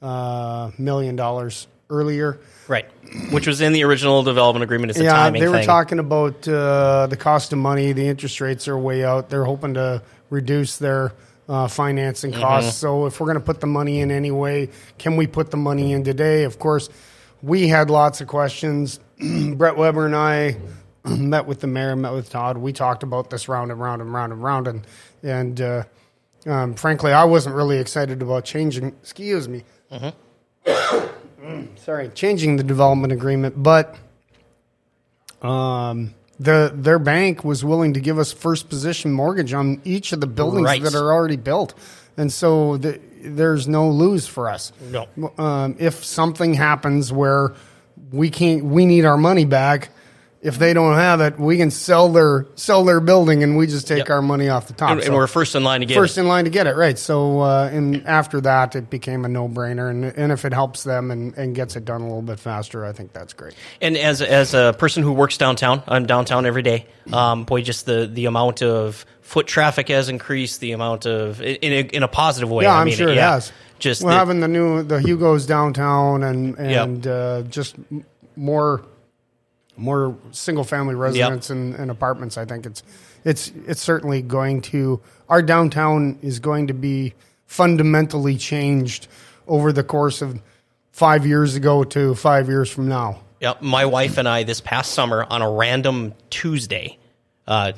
uh, 0.00 0.70
million 0.78 1.16
dollars 1.16 1.66
earlier. 1.90 2.38
Right. 2.68 2.86
Which 3.30 3.46
was 3.46 3.60
in 3.60 3.72
the 3.72 3.84
original 3.84 4.22
development 4.22 4.62
agreement. 4.62 4.90
It's 4.90 5.00
a 5.00 5.04
Yeah, 5.04 5.12
timing 5.12 5.40
they 5.42 5.48
were 5.48 5.58
thing. 5.58 5.66
talking 5.66 5.98
about 5.98 6.46
uh, 6.48 7.06
the 7.08 7.16
cost 7.16 7.52
of 7.52 7.58
money. 7.58 7.92
The 7.92 8.06
interest 8.08 8.40
rates 8.40 8.68
are 8.68 8.78
way 8.78 9.04
out. 9.04 9.28
They're 9.28 9.44
hoping 9.44 9.74
to 9.74 10.02
reduce 10.30 10.78
their 10.78 11.12
uh, 11.48 11.68
financing 11.68 12.32
Mm-hmm. 12.32 12.40
costs. 12.40 12.76
So 12.78 13.06
if 13.06 13.20
we're 13.20 13.26
going 13.26 13.38
to 13.38 13.44
put 13.44 13.60
the 13.60 13.66
money 13.66 14.00
in 14.00 14.10
anyway, 14.10 14.68
can 14.98 15.16
we 15.16 15.26
put 15.26 15.50
the 15.50 15.56
money 15.56 15.92
in 15.92 16.04
today? 16.04 16.44
Of 16.44 16.58
course, 16.58 16.88
we 17.42 17.68
had 17.68 17.90
lots 17.90 18.20
of 18.20 18.28
questions. 18.28 18.98
Brett 19.54 19.76
Weber 19.76 20.06
and 20.06 20.16
I 20.16 20.56
met 21.04 21.46
with 21.46 21.60
the 21.60 21.66
mayor, 21.66 21.94
met 21.96 22.12
with 22.12 22.30
Todd. 22.30 22.56
We 22.58 22.72
talked 22.72 23.02
about 23.02 23.30
this 23.30 23.48
round 23.48 23.70
and 23.70 23.80
round 23.80 24.02
and 24.02 24.12
round 24.12 24.32
and 24.32 24.42
round, 24.42 24.68
and 24.68 24.86
and 25.22 25.60
uh, 25.60 25.84
um, 26.46 26.74
frankly, 26.74 27.12
I 27.12 27.24
wasn't 27.24 27.54
really 27.54 27.78
excited 27.78 28.22
about 28.22 28.44
changing. 28.44 28.88
Excuse 29.02 29.48
me. 29.48 29.64
Sorry, 31.76 32.08
changing 32.08 32.56
the 32.56 32.64
development 32.64 33.12
agreement, 33.12 33.62
but 33.62 33.94
um, 35.42 36.12
the 36.38 36.70
their 36.74 36.98
bank 36.98 37.44
was 37.44 37.64
willing 37.64 37.94
to 37.94 38.00
give 38.00 38.18
us 38.18 38.32
first 38.32 38.68
position 38.68 39.12
mortgage 39.12 39.52
on 39.54 39.80
each 39.84 40.12
of 40.12 40.20
the 40.20 40.26
buildings 40.26 40.64
Right. 40.66 40.82
that 40.82 40.94
are 40.94 41.12
already 41.12 41.36
built, 41.36 41.74
and 42.16 42.32
so 42.32 42.76
the, 42.76 43.00
there's 43.22 43.66
no 43.66 43.88
lose 43.90 44.26
for 44.26 44.48
us. 44.50 44.72
No. 44.90 45.08
Um, 45.38 45.76
if 45.78 46.04
something 46.04 46.54
happens 46.54 47.12
where 47.12 47.54
we 48.12 48.30
can't, 48.30 48.64
we 48.64 48.86
need 48.86 49.04
our 49.04 49.16
money 49.16 49.44
back. 49.44 49.88
If 50.46 50.58
they 50.60 50.72
don't 50.74 50.94
have 50.94 51.20
it, 51.20 51.40
we 51.40 51.56
can 51.56 51.72
sell 51.72 52.08
their 52.08 52.46
sell 52.54 52.84
their 52.84 53.00
building, 53.00 53.42
and 53.42 53.56
we 53.56 53.66
just 53.66 53.88
take 53.88 53.98
Yep. 53.98 54.10
our 54.10 54.22
money 54.22 54.48
off 54.48 54.68
the 54.68 54.74
top. 54.74 54.90
and, 54.90 55.00
and 55.00 55.12
we're 55.14 55.26
first 55.26 55.54
in 55.56 55.64
line 55.64 55.80
to 55.80 55.86
get 55.86 55.96
first 55.96 56.16
it. 56.16 56.20
in 56.20 56.28
line 56.28 56.44
to 56.44 56.50
get 56.50 56.66
it 56.68 56.76
right. 56.76 56.96
So, 56.98 57.40
uh, 57.40 57.68
and 57.72 58.06
after 58.06 58.40
that, 58.42 58.76
it 58.76 58.88
became 58.88 59.24
a 59.24 59.28
no 59.28 59.48
brainer. 59.48 59.90
And, 59.90 60.04
and 60.04 60.30
if 60.30 60.44
it 60.44 60.52
helps 60.52 60.84
them 60.84 61.10
and, 61.10 61.34
and 61.36 61.54
gets 61.54 61.74
it 61.74 61.84
done 61.84 62.00
a 62.00 62.04
little 62.04 62.22
bit 62.22 62.38
faster, 62.38 62.84
I 62.84 62.92
think 62.92 63.12
that's 63.12 63.32
great. 63.32 63.54
And 63.80 63.96
as 63.96 64.22
as 64.22 64.54
a 64.54 64.72
person 64.78 65.02
who 65.02 65.12
works 65.12 65.36
downtown, 65.36 65.82
I'm 65.88 66.06
downtown 66.06 66.46
every 66.46 66.62
day. 66.62 66.86
Um, 67.12 67.42
boy, 67.44 67.62
just 67.62 67.84
the 67.86 68.06
the 68.06 68.26
amount 68.26 68.62
of 68.62 69.04
foot 69.22 69.48
traffic 69.48 69.88
has 69.88 70.08
increased. 70.08 70.60
The 70.60 70.72
amount 70.72 71.06
of 71.06 71.42
in 71.42 71.72
a, 71.72 71.80
in 71.80 72.02
a 72.04 72.08
positive 72.08 72.48
way. 72.50 72.64
Yeah, 72.64 72.74
I 72.74 72.80
I'm 72.82 72.86
mean, 72.86 72.94
sure 72.94 73.08
it 73.08 73.16
yeah. 73.16 73.32
has. 73.32 73.50
Just 73.80 74.02
We're 74.02 74.10
the- 74.12 74.16
having 74.16 74.40
the 74.40 74.48
new 74.48 74.84
the 74.84 75.00
Hugo's 75.00 75.44
downtown 75.44 76.22
and 76.22 76.56
Yep. 76.56 76.84
and 76.86 77.06
uh, 77.06 77.42
just 77.42 77.74
more 78.36 78.82
more 79.76 80.16
single 80.32 80.64
family 80.64 80.94
residents 80.94 81.50
and, 81.50 81.74
and 81.74 81.90
apartments. 81.90 82.38
I 82.38 82.44
think 82.44 82.66
it's 82.66 82.82
it's 83.24 83.52
it's 83.66 83.80
certainly 83.80 84.22
going 84.22 84.62
to 84.62 85.00
our 85.28 85.42
downtown 85.42 86.18
is 86.22 86.38
going 86.38 86.68
to 86.68 86.74
be 86.74 87.14
fundamentally 87.46 88.36
changed 88.36 89.08
over 89.46 89.72
the 89.72 89.84
course 89.84 90.22
of 90.22 90.40
five 90.92 91.26
years 91.26 91.54
ago 91.54 91.84
to 91.84 92.14
five 92.14 92.48
years 92.48 92.70
from 92.70 92.88
now. 92.88 93.20
Yeah, 93.40 93.54
my 93.60 93.84
wife 93.84 94.16
and 94.18 94.28
I 94.28 94.44
this 94.44 94.60
past 94.60 94.92
summer 94.92 95.26
on 95.28 95.42
a 95.42 95.50
random 95.50 96.14
Tuesday, 96.30 96.98
uh, 97.46 97.72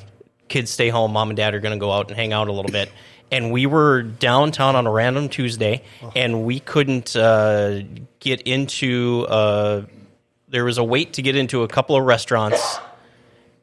kids 0.47 0.71
stay 0.71 0.89
home, 0.89 1.11
mom 1.11 1.29
and 1.29 1.37
dad 1.37 1.53
are 1.53 1.59
going 1.59 1.77
to 1.77 1.79
go 1.79 1.91
out 1.91 2.07
and 2.07 2.15
hang 2.15 2.31
out 2.31 2.47
a 2.47 2.53
little 2.53 2.71
bit, 2.71 2.89
and 3.29 3.51
we 3.51 3.65
were 3.65 4.03
downtown 4.03 4.75
on 4.75 4.87
a 4.87 4.91
random 4.91 5.27
Tuesday, 5.27 5.83
and 6.15 6.45
we 6.45 6.59
couldn't 6.59 7.15
uh, 7.15 7.81
get 8.19 8.41
into. 8.41 9.25
Uh, 9.27 9.81
there 10.49 10.65
was 10.65 10.77
a 10.77 10.83
wait 10.83 11.13
to 11.13 11.21
get 11.21 11.35
into 11.35 11.63
a 11.63 11.67
couple 11.67 11.95
of 11.95 12.03
restaurants, 12.03 12.79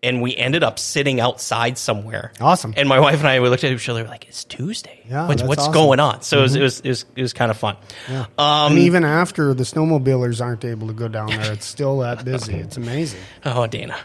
and 0.02 0.23
we 0.23 0.37
ended 0.37 0.62
up 0.62 0.78
sitting 0.78 1.21
outside 1.21 1.78
somewhere. 1.78 2.33
Awesome. 2.40 2.75
And 2.76 2.88
my 2.88 3.00
wife 3.00 3.19
and 3.19 3.28
I 3.28 3.40
we 3.40 3.49
looked 3.49 3.64
at 3.64 3.73
each 3.73 3.88
other 3.88 4.05
like, 4.05 4.28
"It's 4.28 4.45
Tuesday. 4.45 5.02
Yeah, 5.09 5.26
what's 5.26 5.43
what's 5.43 5.62
awesome. 5.62 5.73
going 5.73 6.00
on?" 6.00 6.23
So 6.23 6.38
it, 6.38 6.43
was, 6.43 6.55
it 6.55 6.62
was 6.62 6.81
it 6.81 6.88
was 6.88 7.05
it 7.16 7.23
was 7.23 7.33
kind 7.33 7.50
of 7.50 7.57
fun. 7.57 7.76
Um, 8.09 8.26
and 8.38 8.78
even 8.78 9.05
after 9.05 9.52
the 9.55 9.64
snowmobilers 9.64 10.40
aren't 10.40 10.64
able 10.64 10.87
to 10.88 10.93
go 10.95 11.09
down 11.09 11.28
there, 11.28 11.52
it's 11.52 11.66
still 11.66 11.99
that 12.00 12.25
busy. 12.25 12.55
It's 12.66 12.76
amazing, 12.76 13.21
oh, 13.45 13.66
Dana, 13.66 13.97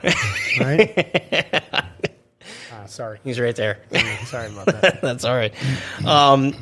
right? 0.60 1.64
ah, 2.74 2.86
sorry, 2.86 3.20
he's 3.24 3.40
right 3.40 3.56
there. 3.56 3.80
sorry 4.26 4.52
about 4.52 4.66
that. 4.68 5.02
That's 5.02 5.24
all 5.24 5.36
right. 5.36 5.54
Um, 6.06 6.56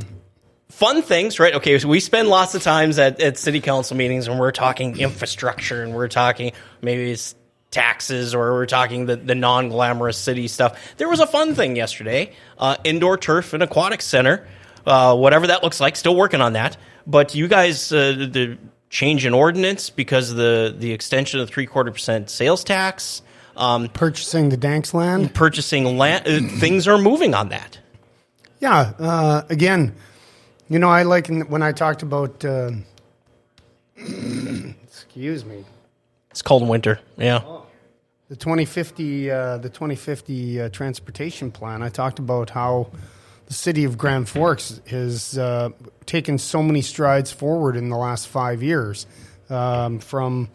fun 0.80 1.02
things, 1.02 1.42
right? 1.42 1.56
Okay, 1.56 1.78
so 1.78 1.90
we 1.90 2.00
spend 2.00 2.30
lots 2.30 2.56
of 2.56 2.64
times 2.64 2.98
at, 3.00 3.20
at 3.20 3.38
city 3.38 3.60
council 3.60 3.98
meetings 3.98 4.30
when 4.30 4.38
we're 4.38 4.54
talking 4.54 4.98
infrastructure 4.98 5.84
and 5.84 5.94
we're 5.94 6.08
talking 6.08 6.54
maybe 6.82 7.12
it's 7.12 7.36
taxes 7.70 8.34
or 8.34 8.54
we're 8.54 8.66
talking 8.66 9.06
the, 9.06 9.18
the 9.18 9.36
non 9.36 9.68
glamorous 9.68 10.18
city 10.18 10.48
stuff. 10.48 10.96
There 10.96 11.10
was 11.10 11.20
a 11.20 11.28
fun 11.28 11.54
thing 11.54 11.76
yesterday 11.76 12.32
uh, 12.58 12.78
indoor 12.86 13.18
turf 13.18 13.54
and 13.54 13.62
aquatic 13.62 14.02
center, 14.02 14.48
uh, 14.86 15.18
whatever 15.18 15.48
that 15.48 15.64
looks 15.64 15.82
like, 15.82 15.98
still 15.98 16.16
working 16.16 16.40
on 16.40 16.54
that. 16.54 16.78
But 17.06 17.36
you 17.36 17.50
guys, 17.50 17.92
uh, 17.92 18.14
the 18.32 18.58
change 18.90 19.26
in 19.26 19.34
ordinance 19.34 19.90
because 19.90 20.32
of 20.32 20.38
the, 20.38 20.74
the 20.78 20.94
extension 20.94 21.42
of 21.42 21.48
the 21.48 21.54
three 21.54 21.66
quarter 21.66 21.92
percent 21.92 22.30
sales 22.30 22.64
tax. 22.64 23.22
Um, 23.58 23.90
Purchasing 23.90 24.48
the 24.48 24.56
Danks 24.56 24.94
land. 24.94 25.34
purchasing 25.36 25.98
land, 25.98 26.26
uh, 26.26 26.40
things 26.60 26.88
are 26.88 26.98
moving 26.98 27.34
on 27.34 27.50
that. 27.50 27.78
Yeah. 28.62 28.94
Uh, 28.98 29.42
again, 29.50 29.94
you 30.70 30.80
know, 30.80 30.90
I 30.90 31.04
like 31.04 31.28
when 31.28 31.64
I 31.64 31.72
talked 31.72 32.04
about. 32.04 32.46
Uh, 32.46 32.72
excuse 34.84 35.44
me. 35.44 35.66
It's 36.32 36.42
cold 36.42 36.62
in 36.62 36.68
winter. 36.68 37.00
Yeah. 37.18 37.42
The 38.30 38.36
2050, 38.36 39.32
uh, 39.32 39.58
the 39.58 39.70
2050 39.70 40.62
uh, 40.62 40.70
transportation 40.70 41.52
plan. 41.52 41.82
I 41.82 41.90
talked 41.90 42.20
about 42.20 42.52
how 42.52 42.92
the 43.48 43.54
city 43.54 43.84
of 43.84 43.98
Grand 43.98 44.30
Forks 44.30 44.80
has 44.88 45.36
uh, 45.38 45.70
taken 46.06 46.38
so 46.38 46.62
many 46.62 46.84
strides 46.84 47.32
forward 47.32 47.76
in 47.76 47.90
the 47.90 47.98
last 47.98 48.28
five 48.28 48.62
years, 48.62 49.08
um, 49.50 49.98
from 49.98 50.50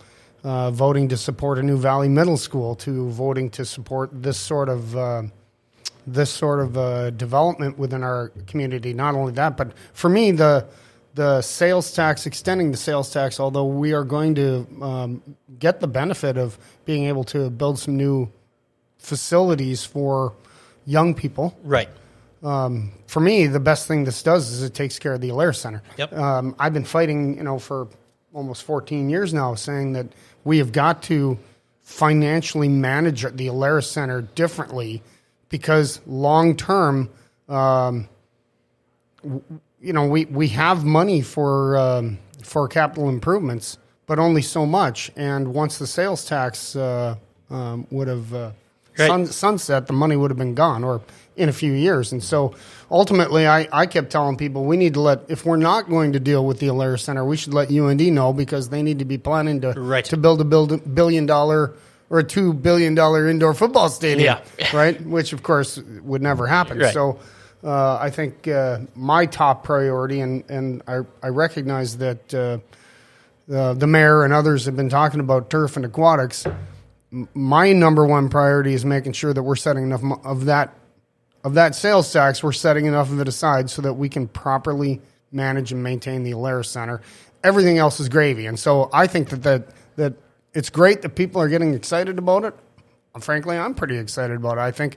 uh, 0.44 0.70
voting 0.70 1.08
to 1.08 1.16
support 1.16 1.58
a 1.58 1.62
new 1.64 1.76
Valley 1.76 2.08
Middle 2.08 2.36
School 2.36 2.76
to 2.76 3.10
voting 3.10 3.50
to 3.50 3.64
support 3.64 4.10
this 4.12 4.38
sort 4.38 4.68
of 4.68 4.96
uh, 4.96 5.22
this 6.06 6.30
sort 6.30 6.60
of 6.60 6.76
uh, 6.76 7.10
development 7.10 7.78
within 7.78 8.02
our 8.02 8.28
community. 8.46 8.92
Not 8.92 9.14
only 9.14 9.32
that, 9.34 9.56
but 9.56 9.72
for 9.92 10.08
me, 10.08 10.30
the 10.30 10.66
the 11.14 11.40
sales 11.42 11.92
tax, 11.92 12.26
extending 12.26 12.72
the 12.72 12.76
sales 12.76 13.12
tax, 13.12 13.38
although 13.38 13.66
we 13.66 13.92
are 13.92 14.02
going 14.02 14.34
to 14.34 14.66
um, 14.82 15.22
get 15.58 15.80
the 15.80 15.86
benefit 15.86 16.36
of 16.36 16.58
being 16.84 17.04
able 17.04 17.22
to 17.22 17.50
build 17.50 17.78
some 17.78 17.96
new 17.96 18.30
facilities 18.98 19.84
for 19.84 20.32
young 20.86 21.14
people. 21.14 21.56
Right. 21.62 21.88
Um, 22.42 22.92
for 23.06 23.20
me, 23.20 23.46
the 23.46 23.60
best 23.60 23.86
thing 23.86 24.04
this 24.04 24.22
does 24.22 24.50
is 24.50 24.62
it 24.62 24.74
takes 24.74 24.98
care 24.98 25.14
of 25.14 25.20
the 25.20 25.30
Alair 25.30 25.54
Center. 25.54 25.82
Yep. 25.96 26.12
Um, 26.12 26.56
I've 26.58 26.74
been 26.74 26.84
fighting, 26.84 27.36
you 27.36 27.44
know, 27.44 27.58
for 27.58 27.88
almost 28.32 28.64
14 28.64 29.08
years 29.08 29.32
now, 29.32 29.54
saying 29.54 29.92
that 29.92 30.08
we 30.42 30.58
have 30.58 30.72
got 30.72 31.02
to 31.04 31.38
financially 31.82 32.68
manage 32.68 33.22
the 33.22 33.46
Alair 33.46 33.82
Center 33.82 34.22
differently 34.22 35.02
because 35.54 36.00
long 36.04 36.56
term, 36.56 37.08
um, 37.48 38.08
you 39.80 39.92
know, 39.92 40.04
we, 40.04 40.24
we 40.24 40.48
have 40.48 40.84
money 40.84 41.20
for 41.20 41.76
um, 41.76 42.18
for 42.42 42.66
capital 42.66 43.08
improvements, 43.08 43.78
but 44.06 44.18
only 44.18 44.42
so 44.42 44.66
much. 44.66 45.12
And 45.14 45.54
once 45.54 45.78
the 45.78 45.86
sales 45.86 46.24
tax 46.24 46.74
uh, 46.74 47.14
um, 47.50 47.86
would 47.92 48.08
have 48.08 48.34
uh, 48.34 48.50
Right. 48.98 49.06
sun, 49.08 49.26
sunset, 49.26 49.86
the 49.88 49.92
money 49.92 50.14
would 50.16 50.30
have 50.32 50.38
been 50.38 50.54
gone, 50.54 50.82
or 50.84 51.00
in 51.36 51.48
a 51.48 51.52
few 51.52 51.72
years. 51.72 52.10
And 52.12 52.22
so, 52.22 52.54
ultimately, 52.90 53.44
I, 53.46 53.68
I 53.72 53.86
kept 53.86 54.10
telling 54.10 54.36
people 54.36 54.64
we 54.64 54.76
need 54.76 54.94
to 54.94 55.00
let 55.00 55.20
if 55.28 55.44
we're 55.44 55.56
not 55.56 55.88
going 55.88 56.12
to 56.14 56.20
deal 56.20 56.44
with 56.46 56.58
the 56.58 56.66
Alerus 56.68 57.00
Center, 57.00 57.24
we 57.24 57.36
should 57.36 57.54
let 57.54 57.70
UND 57.70 58.00
know 58.12 58.32
because 58.32 58.68
they 58.70 58.82
need 58.82 58.98
to 59.00 59.04
be 59.04 59.18
planning 59.18 59.60
to 59.62 59.72
Right. 59.72 60.04
to 60.06 60.16
build 60.16 60.40
a 60.40 60.44
build, 60.44 60.94
billion 60.96 61.26
dollar 61.26 61.74
or 62.14 62.20
a 62.20 62.24
two 62.24 62.52
billion 62.52 62.94
dollar 62.94 63.28
indoor 63.28 63.54
football 63.54 63.88
stadium, 63.88 64.38
Yeah. 64.58 64.70
right? 64.76 65.00
Which 65.04 65.32
of 65.32 65.42
course 65.42 65.78
would 66.02 66.22
never 66.22 66.46
happen. 66.46 66.78
Right. 66.78 66.94
So. 66.94 67.18
Uh, 67.62 67.96
I 67.98 68.10
think 68.10 68.46
uh, 68.46 68.80
my 68.94 69.24
top 69.24 69.64
priority, 69.64 70.20
and, 70.20 70.44
and 70.50 70.82
I, 70.86 70.98
I 71.22 71.28
recognize 71.28 71.96
that 71.96 72.34
uh, 72.34 72.58
the, 73.48 73.72
the 73.72 73.86
mayor 73.86 74.22
and 74.22 74.34
others 74.34 74.66
have 74.66 74.76
been 74.76 74.90
talking 74.90 75.18
about 75.18 75.48
turf 75.48 75.76
and 75.78 75.86
aquatics. 75.86 76.44
M- 77.10 77.26
My 77.32 77.72
number 77.72 78.04
one 78.04 78.28
priority 78.28 78.74
is 78.74 78.84
making 78.84 79.12
sure 79.14 79.32
that 79.32 79.42
we're 79.42 79.56
setting 79.56 79.82
enough 79.84 80.02
of 80.26 80.44
that 80.44 80.74
of 81.42 81.54
that 81.54 81.74
sales 81.74 82.12
tax. 82.12 82.42
We're 82.42 82.52
setting 82.52 82.84
enough 82.84 83.10
of 83.10 83.18
it 83.20 83.28
aside 83.28 83.70
so 83.70 83.80
that 83.80 83.94
we 83.94 84.10
can 84.10 84.28
properly 84.28 85.00
manage 85.32 85.72
and 85.72 85.82
maintain 85.82 86.22
the 86.22 86.32
Alerus 86.32 86.66
Center. 86.66 87.00
Everything 87.42 87.78
else 87.78 87.98
is 87.98 88.10
gravy, 88.10 88.44
and 88.44 88.58
so 88.58 88.90
I 88.92 89.06
think 89.06 89.30
that 89.30 89.42
that 89.44 89.68
that 89.96 90.12
it's 90.54 90.70
great 90.70 91.02
that 91.02 91.10
people 91.10 91.40
are 91.40 91.48
getting 91.48 91.74
excited 91.74 92.18
about 92.18 92.44
it. 92.44 92.54
Frankly, 93.20 93.56
I'm 93.56 93.74
pretty 93.74 93.96
excited 93.98 94.36
about 94.36 94.58
it. 94.58 94.60
I 94.62 94.70
think 94.70 94.96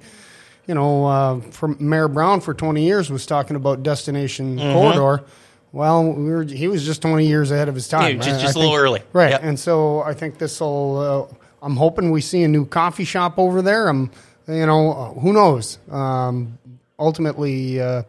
you 0.68 0.74
know, 0.76 1.06
uh, 1.06 1.40
for 1.52 1.70
Mayor 1.80 2.10
Brown 2.10 2.42
for 2.42 2.54
20 2.54 2.84
years 2.86 3.10
was 3.10 3.26
talking 3.26 3.56
about 3.56 3.84
destination 3.84 4.58
Mm-hmm. 4.58 4.74
corridor. 4.74 5.24
Well, 5.72 6.12
we 6.12 6.30
were, 6.30 6.44
he 6.44 6.68
was 6.68 6.86
just 6.86 7.02
20 7.02 7.26
years 7.26 7.52
ahead 7.52 7.70
of 7.70 7.76
his 7.76 7.88
time. 7.88 8.18
Yeah, 8.18 8.22
just- 8.24 8.42
just 8.42 8.56
a 8.56 8.60
little 8.60 8.76
early. 8.76 9.02
right? 9.14 9.32
Yep. 9.32 9.42
And 9.44 9.60
so 9.60 10.02
I 10.02 10.14
think 10.14 10.38
this 10.40 10.60
will. 10.60 11.30
Uh, 11.32 11.36
I'm 11.62 11.76
hoping 11.78 12.12
we 12.12 12.20
see 12.22 12.44
a 12.44 12.48
new 12.48 12.66
coffee 12.66 13.04
shop 13.06 13.38
over 13.40 13.62
there. 13.62 13.88
I'm, 13.88 14.12
you 14.48 14.66
know, 14.66 14.92
uh, 14.94 15.14
who 15.20 15.32
knows? 15.34 15.78
Um, 15.90 16.58
ultimately, 17.00 17.80
uh, 17.82 18.04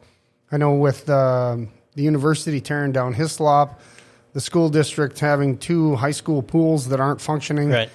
I 0.51 0.57
know 0.57 0.75
with 0.75 1.09
uh, 1.09 1.57
the 1.95 2.03
university 2.03 2.61
tearing 2.61 2.91
down 2.93 3.15
Hyslop, 3.15 3.77
the 4.39 4.43
school 4.43 4.69
district 4.69 5.19
having 5.19 5.59
two 5.59 5.97
high 5.97 6.13
school 6.13 6.43
pools 6.43 6.91
that 6.91 7.01
aren't 7.01 7.21
functioning 7.21 7.71
Right. 7.71 7.91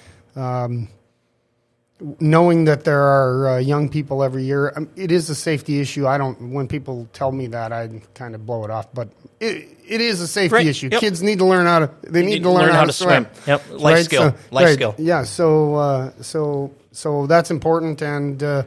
knowing 2.20 2.64
that 2.66 2.84
there 2.84 3.00
are 3.00 3.48
uh, 3.48 3.58
young 3.58 3.88
people 3.88 4.22
every 4.22 4.44
year, 4.44 4.70
um, 4.76 4.90
it 4.94 5.10
is 5.10 5.30
a 5.30 5.34
safety 5.34 5.80
issue. 5.80 6.06
I 6.06 6.18
don't. 6.18 6.52
When 6.52 6.68
people 6.68 7.08
tell 7.14 7.32
me 7.32 7.46
that, 7.46 7.72
I 7.72 7.88
kind 8.12 8.34
of 8.34 8.44
blow 8.44 8.62
it 8.64 8.70
off. 8.70 8.92
But 8.92 9.08
it, 9.40 9.68
it 9.88 10.02
is 10.02 10.20
a 10.20 10.28
safety 10.28 10.56
Right. 10.56 10.66
issue. 10.66 10.90
Yep. 10.92 11.00
Kids 11.00 11.22
need 11.22 11.38
to 11.38 11.46
learn 11.46 11.64
how 11.66 11.78
to. 11.78 11.90
They 12.02 12.22
need, 12.26 12.42
to 12.42 12.50
learn, 12.50 12.74
how, 12.74 12.84
to 12.84 12.92
swim. 12.92 13.26
Yep. 13.46 13.62
Life 13.70 14.04
skill. 14.04 14.34
Life 14.50 14.74
skill. 14.74 14.94
Yeah. 14.98 15.22
So 15.24 15.76
uh, 15.76 16.10
so 16.20 16.72
so 16.92 17.26
that's 17.26 17.50
important, 17.50 18.02
and 18.02 18.42
uh, 18.42 18.64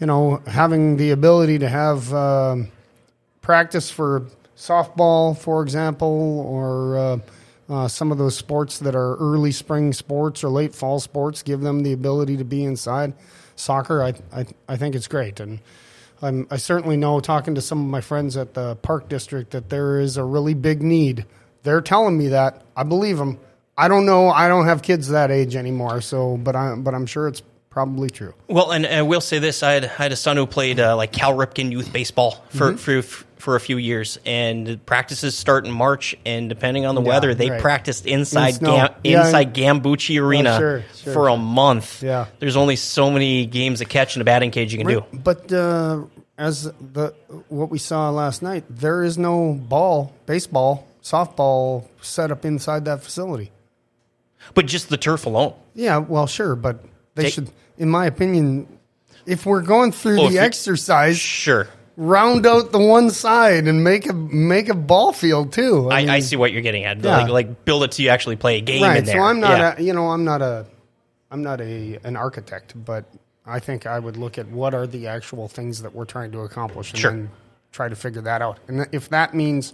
you 0.00 0.06
know, 0.08 0.42
having 0.48 0.96
the 0.96 1.10
ability 1.12 1.60
to 1.60 1.68
have 1.68 2.12
um, 2.12 2.68
practice 3.42 3.92
for 3.92 4.26
softball, 4.56 5.36
for 5.36 5.62
example, 5.62 6.40
or 6.46 6.96
uh, 6.98 7.18
uh, 7.68 7.88
some 7.88 8.12
of 8.12 8.18
those 8.18 8.36
sports 8.36 8.78
that 8.80 8.94
are 8.94 9.16
early 9.16 9.52
spring 9.52 9.92
sports 9.92 10.44
or 10.44 10.48
late 10.48 10.74
fall 10.74 11.00
sports, 11.00 11.42
give 11.42 11.60
them 11.60 11.82
the 11.82 11.92
ability 11.92 12.36
to 12.36 12.44
be 12.44 12.64
inside. 12.64 13.14
Soccer, 13.56 14.02
I 14.02 14.14
I, 14.34 14.46
I 14.68 14.76
think 14.76 14.94
it's 14.94 15.08
great, 15.08 15.38
and 15.40 15.60
I'm, 16.20 16.46
I 16.50 16.56
certainly 16.56 16.96
know 16.96 17.20
talking 17.20 17.54
to 17.54 17.60
some 17.60 17.80
of 17.80 17.86
my 17.86 18.00
friends 18.00 18.36
at 18.36 18.54
the 18.54 18.76
park 18.76 19.08
district 19.08 19.50
that 19.52 19.68
there 19.68 20.00
is 20.00 20.16
a 20.16 20.24
really 20.24 20.54
big 20.54 20.82
need. 20.82 21.26
They're 21.62 21.80
telling 21.82 22.16
me 22.18 22.28
that. 22.28 22.62
I 22.76 22.82
believe 22.82 23.18
them. 23.18 23.38
I 23.76 23.88
don't 23.88 24.04
know. 24.06 24.28
I 24.30 24.48
don't 24.48 24.66
have 24.66 24.82
kids 24.82 25.08
that 25.08 25.30
age 25.30 25.54
anymore, 25.56 26.00
so 26.00 26.36
but 26.36 26.56
I 26.56 26.74
but 26.76 26.94
I'm 26.94 27.06
sure 27.06 27.28
it's 27.28 27.42
probably 27.70 28.10
true. 28.10 28.34
Well, 28.48 28.72
and 28.72 28.86
I 28.86 29.02
will 29.02 29.20
say 29.20 29.38
this: 29.38 29.62
I 29.62 29.72
had, 29.72 29.84
I 29.84 29.88
had 29.88 30.12
a 30.12 30.16
son 30.16 30.36
who 30.36 30.46
played 30.46 30.80
uh, 30.80 30.96
like 30.96 31.12
Cal 31.12 31.34
Ripken 31.36 31.70
youth 31.70 31.92
baseball 31.92 32.42
for, 32.50 32.72
Mm-hmm. 32.72 32.76
for 32.76 33.02
for 33.42 33.56
a 33.56 33.60
few 33.60 33.76
years, 33.76 34.18
and 34.24 34.84
practices 34.86 35.34
start 35.36 35.66
in 35.66 35.72
March. 35.72 36.14
And 36.24 36.48
depending 36.48 36.86
on 36.86 36.94
the 36.94 37.02
Yeah, 37.02 37.08
weather, 37.08 37.34
they 37.34 37.50
right. 37.50 37.60
practiced 37.60 38.06
inside 38.06 38.62
In 38.62 38.68
Yeah, 38.68 38.88
inside 39.02 39.52
Gambucci 39.52 40.22
Arena 40.22 40.56
sure, 40.58 40.84
sure, 40.94 41.12
for 41.12 41.28
a 41.28 41.36
month. 41.36 42.02
Yeah. 42.04 42.26
there's 42.38 42.56
only 42.56 42.76
so 42.76 43.10
many 43.10 43.44
games 43.46 43.80
of 43.80 43.88
catch 43.88 44.14
in 44.14 44.22
a 44.22 44.24
batting 44.24 44.52
cage 44.52 44.72
you 44.72 44.78
can 44.78 44.86
do. 44.86 45.04
But 45.12 45.52
uh, 45.52 46.02
as 46.38 46.62
the 46.64 47.14
what 47.48 47.68
we 47.70 47.78
saw 47.78 48.10
last 48.10 48.42
night, 48.42 48.64
there 48.70 49.02
is 49.02 49.18
no 49.18 49.54
ball, 49.54 50.14
baseball, 50.26 50.86
softball 51.02 51.88
set 52.00 52.30
up 52.30 52.44
inside 52.44 52.84
that 52.84 53.02
facility. 53.02 53.50
But 54.54 54.66
just 54.66 54.88
the 54.88 54.96
turf 54.96 55.26
alone. 55.26 55.54
Yeah, 55.74 55.98
well, 55.98 56.28
sure, 56.28 56.54
but 56.54 56.84
they 57.16 57.24
Take- 57.24 57.34
should, 57.34 57.50
in 57.76 57.88
my 57.90 58.06
opinion, 58.06 58.68
if 59.26 59.46
we're 59.46 59.62
going 59.62 59.90
through 59.92 60.26
if 60.26 60.30
the 60.32 60.38
exercise, 60.38 61.18
Sure, 61.18 61.68
round 61.96 62.46
out 62.46 62.72
the 62.72 62.78
one 62.78 63.10
side 63.10 63.66
and 63.68 63.84
make 63.84 64.08
a 64.08 64.12
make 64.12 64.68
a 64.68 64.74
ball 64.74 65.12
field 65.12 65.52
too. 65.52 65.90
I, 65.90 66.00
mean, 66.02 66.10
I 66.10 66.20
see 66.20 66.36
what 66.36 66.52
you're 66.52 66.62
getting 66.62 66.84
at. 66.84 67.02
Yeah. 67.02 67.18
Like, 67.18 67.28
like 67.28 67.64
build 67.64 67.84
it 67.84 67.94
so 67.94 68.02
you 68.02 68.08
actually 68.08 68.36
play 68.36 68.58
a 68.58 68.60
game 68.60 68.82
right. 68.82 68.98
in 68.98 69.04
there. 69.04 69.16
So 69.16 69.22
I'm 69.22 69.40
not, 69.40 69.58
Yeah. 69.58 69.74
a, 69.78 69.82
you 69.82 69.92
know, 69.92 70.10
I'm 70.10 70.24
not 70.24 70.42
a, 70.42 70.66
I'm 71.30 71.42
not 71.42 71.60
a 71.60 71.98
an 72.04 72.16
architect, 72.16 72.74
but 72.84 73.04
I 73.44 73.58
think 73.58 73.86
I 73.86 73.98
would 73.98 74.16
look 74.16 74.38
at 74.38 74.48
what 74.48 74.74
are 74.74 74.86
the 74.86 75.06
actual 75.08 75.48
things 75.48 75.82
that 75.82 75.94
we're 75.94 76.04
trying 76.04 76.32
to 76.32 76.40
accomplish 76.40 76.90
and 76.92 76.98
Sure. 77.00 77.10
then 77.10 77.30
try 77.72 77.88
to 77.88 77.96
figure 77.96 78.22
that 78.22 78.42
out. 78.42 78.58
And 78.68 78.86
if 78.92 79.08
that 79.10 79.34
means, 79.34 79.72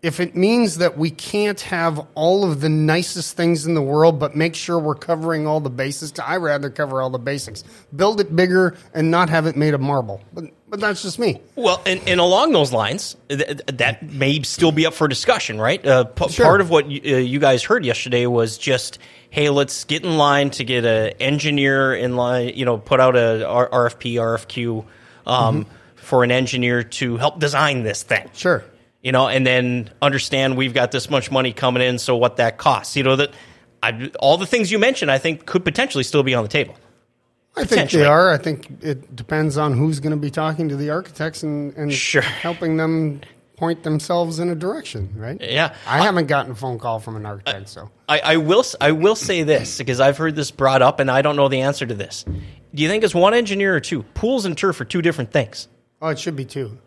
if 0.00 0.20
it 0.20 0.36
means 0.36 0.78
that 0.78 0.96
we 0.96 1.10
can't 1.10 1.60
have 1.62 2.06
all 2.14 2.48
of 2.48 2.60
the 2.60 2.68
nicest 2.68 3.36
things 3.36 3.66
in 3.66 3.74
the 3.74 3.82
world, 3.82 4.20
but 4.20 4.36
make 4.36 4.54
sure 4.54 4.78
we're 4.78 4.94
covering 4.94 5.46
all 5.46 5.58
the 5.58 5.70
bases, 5.70 6.12
I 6.24 6.36
rather 6.36 6.70
cover 6.70 7.02
all 7.02 7.10
the 7.10 7.18
basics. 7.18 7.64
Build 7.94 8.20
it 8.20 8.34
bigger 8.36 8.76
and 8.94 9.10
not 9.10 9.28
have 9.28 9.46
it 9.46 9.56
made 9.56 9.74
of 9.74 9.80
marble. 9.80 10.20
But 10.32 10.44
but 10.68 10.80
that's 10.80 11.02
just 11.02 11.18
me. 11.18 11.40
Well, 11.56 11.80
and, 11.86 12.00
and 12.06 12.20
along 12.20 12.52
those 12.52 12.72
lines, 12.74 13.16
th- 13.30 13.62
that 13.66 14.02
may 14.02 14.42
still 14.42 14.70
be 14.70 14.84
up 14.86 14.92
for 14.92 15.08
discussion, 15.08 15.58
right? 15.58 15.84
Uh, 15.84 16.04
p- 16.04 16.28
Sure. 16.28 16.44
Part 16.44 16.60
of 16.60 16.68
what 16.68 16.90
you, 16.90 17.00
uh, 17.16 17.18
you 17.18 17.38
guys 17.40 17.62
heard 17.64 17.86
yesterday 17.86 18.26
was 18.26 18.58
just, 18.58 18.98
hey, 19.30 19.48
let's 19.48 19.84
get 19.84 20.04
in 20.04 20.18
line 20.18 20.50
to 20.50 20.64
get 20.64 20.84
an 20.84 21.14
engineer 21.20 21.94
in 21.94 22.16
line, 22.16 22.52
you 22.54 22.66
know, 22.66 22.76
put 22.76 23.00
out 23.00 23.16
a 23.16 23.48
R- 23.48 23.68
RFP, 23.88 24.14
RFQ 24.16 24.84
um, 25.26 25.64
Mm-hmm. 25.64 25.70
for 25.96 26.22
an 26.22 26.30
engineer 26.30 26.82
to 26.82 27.16
help 27.16 27.38
design 27.40 27.82
this 27.82 28.02
thing. 28.02 28.28
Sure. 28.34 28.62
You 29.02 29.12
know, 29.12 29.28
and 29.28 29.46
then 29.46 29.90
understand 30.02 30.56
we've 30.56 30.74
got 30.74 30.90
this 30.90 31.08
much 31.08 31.30
money 31.30 31.52
coming 31.52 31.82
in, 31.82 31.98
so 31.98 32.16
what 32.16 32.36
that 32.36 32.58
costs. 32.58 32.96
You 32.96 33.04
know, 33.04 33.16
that 33.16 33.30
I, 33.82 34.10
all 34.18 34.36
the 34.38 34.46
things 34.46 34.72
you 34.72 34.78
mentioned, 34.78 35.10
I 35.10 35.18
think, 35.18 35.46
could 35.46 35.64
potentially 35.64 36.02
still 36.04 36.22
be 36.24 36.34
on 36.34 36.42
the 36.42 36.48
table. 36.48 36.74
I 37.56 37.64
think 37.64 37.90
they 37.90 38.04
are. 38.04 38.30
I 38.32 38.38
think 38.38 38.68
it 38.82 39.14
depends 39.16 39.56
on 39.56 39.76
who's 39.76 40.00
going 40.00 40.10
to 40.12 40.16
be 40.16 40.30
talking 40.30 40.68
to 40.68 40.76
the 40.76 40.90
architects 40.90 41.42
and, 41.42 41.74
and 41.76 41.92
Sure. 41.92 42.22
helping 42.22 42.76
them 42.76 43.20
point 43.56 43.82
themselves 43.82 44.38
in 44.38 44.48
a 44.48 44.54
direction, 44.54 45.12
right? 45.16 45.40
Yeah. 45.40 45.74
I 45.86 46.02
haven't 46.02 46.26
gotten 46.26 46.52
a 46.52 46.54
phone 46.54 46.78
call 46.78 47.00
from 47.00 47.16
an 47.16 47.26
architect, 47.26 47.62
uh, 47.62 47.66
so. 47.66 47.90
I, 48.08 48.20
I 48.20 48.36
will. 48.36 48.64
I 48.80 48.92
will 48.92 49.16
say 49.16 49.42
this 49.42 49.78
because 49.78 50.00
I've 50.00 50.16
heard 50.16 50.36
this 50.36 50.50
brought 50.52 50.82
up, 50.82 51.00
and 51.00 51.10
I 51.10 51.22
don't 51.22 51.34
know 51.36 51.48
the 51.48 51.62
answer 51.62 51.84
to 51.86 51.94
this. 51.94 52.24
Do 52.24 52.82
you 52.82 52.88
think 52.88 53.02
it's 53.02 53.14
one 53.14 53.34
engineer 53.34 53.74
or 53.74 53.80
two? 53.80 54.02
Pools 54.02 54.44
and 54.44 54.56
turf 54.56 54.80
are 54.80 54.84
two 54.84 55.02
different 55.02 55.32
things. 55.32 55.66
Oh, 56.00 56.08
it 56.08 56.18
should 56.18 56.36
be 56.36 56.44
two. 56.44 56.78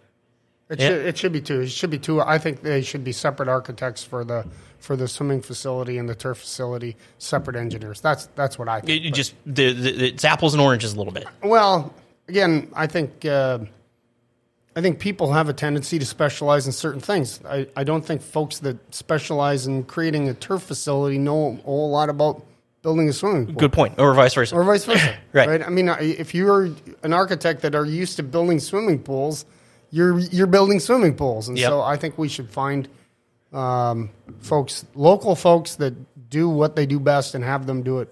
It, 0.71 0.79
should, 0.79 1.05
it 1.05 1.17
should 1.17 1.33
be 1.33 1.41
two. 1.41 1.61
It 1.61 1.69
should 1.69 1.89
be 1.89 1.99
two. 1.99 2.21
I 2.21 2.37
think 2.37 2.61
they 2.61 2.81
should 2.81 3.03
be 3.03 3.11
separate 3.11 3.49
architects 3.49 4.03
for 4.03 4.23
the 4.23 4.45
for 4.79 4.95
the 4.95 5.07
swimming 5.07 5.41
facility 5.41 5.97
and 5.97 6.07
the 6.07 6.15
turf 6.15 6.39
facility, 6.39 6.95
separate 7.17 7.57
engineers. 7.57 7.99
That's 7.99 8.27
that's 8.35 8.57
what 8.57 8.69
I 8.69 8.79
think. 8.79 9.05
It, 9.05 9.13
just 9.13 9.35
the, 9.45 9.73
the, 9.73 10.07
it's 10.07 10.23
apples 10.23 10.53
and 10.53 10.61
oranges 10.61 10.93
a 10.93 10.97
little 10.97 11.11
bit. 11.11 11.25
Well, 11.43 11.93
again, 12.29 12.69
I 12.73 12.87
think 12.87 13.25
uh, 13.25 13.59
I 14.73 14.81
think 14.81 14.99
people 14.99 15.33
have 15.33 15.49
a 15.49 15.53
tendency 15.53 15.99
to 15.99 16.05
specialize 16.05 16.65
in 16.65 16.71
certain 16.71 17.01
things. 17.01 17.41
I, 17.45 17.67
I 17.75 17.83
don't 17.83 18.05
think 18.05 18.21
folks 18.21 18.59
that 18.59 18.95
specialize 18.95 19.67
in 19.67 19.83
creating 19.83 20.29
a 20.29 20.33
turf 20.33 20.63
facility 20.63 21.17
know 21.17 21.59
a 21.59 21.61
whole 21.63 21.91
lot 21.91 22.09
about 22.09 22.45
building 22.81 23.09
a 23.09 23.13
swimming 23.13 23.47
pool. 23.47 23.55
Good 23.55 23.73
point, 23.73 23.99
or 23.99 24.13
vice 24.13 24.33
versa. 24.33 24.55
Or 24.55 24.63
vice 24.63 24.85
versa. 24.85 25.17
Right. 25.33 25.61
I 25.61 25.69
mean, 25.69 25.87
if 25.87 26.35
you're 26.35 26.69
an 27.03 27.13
architect 27.13 27.61
that 27.61 27.73
are 27.73 27.85
used 27.85 28.17
to 28.17 28.23
building 28.23 28.59
swimming 28.59 28.99
pools, 28.99 29.45
you're 29.91 30.17
you're 30.19 30.47
building 30.47 30.79
swimming 30.79 31.15
pools, 31.15 31.47
and 31.47 31.57
Yep. 31.57 31.69
so 31.69 31.81
I 31.81 31.97
think 31.97 32.17
we 32.17 32.27
should 32.29 32.49
find 32.49 32.87
um, 33.53 34.09
folks, 34.39 34.85
local 34.95 35.35
folks 35.35 35.75
that 35.75 35.93
do 36.29 36.49
what 36.49 36.75
they 36.75 36.85
do 36.85 36.99
best, 36.99 37.35
and 37.35 37.43
have 37.43 37.65
them 37.65 37.83
do 37.83 37.99
it 37.99 38.11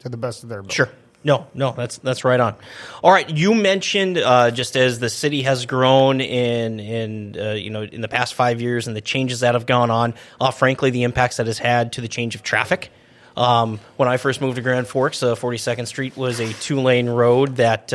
to 0.00 0.08
the 0.08 0.16
best 0.16 0.42
of 0.42 0.48
their 0.48 0.58
ability. 0.58 0.74
Sure. 0.74 0.88
No, 1.24 1.46
no, 1.54 1.70
that's 1.70 1.98
that's 1.98 2.24
right 2.24 2.40
on. 2.40 2.56
All 3.04 3.12
right, 3.12 3.30
you 3.30 3.54
mentioned 3.54 4.18
uh, 4.18 4.50
just 4.50 4.74
as 4.76 4.98
the 4.98 5.08
city 5.08 5.42
has 5.42 5.66
grown 5.66 6.20
in 6.20 6.80
in 6.80 7.36
uh, 7.40 7.52
you 7.52 7.70
know 7.70 7.82
in 7.82 8.00
the 8.00 8.08
past 8.08 8.34
five 8.34 8.60
years 8.60 8.88
and 8.88 8.96
the 8.96 9.00
changes 9.00 9.40
that 9.40 9.54
have 9.54 9.64
gone 9.64 9.88
on. 9.92 10.14
Uh, 10.40 10.50
frankly, 10.50 10.90
the 10.90 11.04
impacts 11.04 11.36
that 11.36 11.46
has 11.46 11.58
had 11.58 11.92
to 11.92 12.00
the 12.00 12.08
change 12.08 12.34
of 12.34 12.42
traffic. 12.42 12.90
Um, 13.36 13.78
when 13.96 14.08
I 14.08 14.16
first 14.16 14.40
moved 14.40 14.56
to 14.56 14.62
Grand 14.62 14.88
Forks, 14.88 15.22
uh, 15.22 15.36
42nd 15.36 15.86
Street 15.86 16.16
was 16.16 16.40
a 16.40 16.52
two 16.54 16.80
lane 16.80 17.08
road 17.08 17.56
that. 17.56 17.92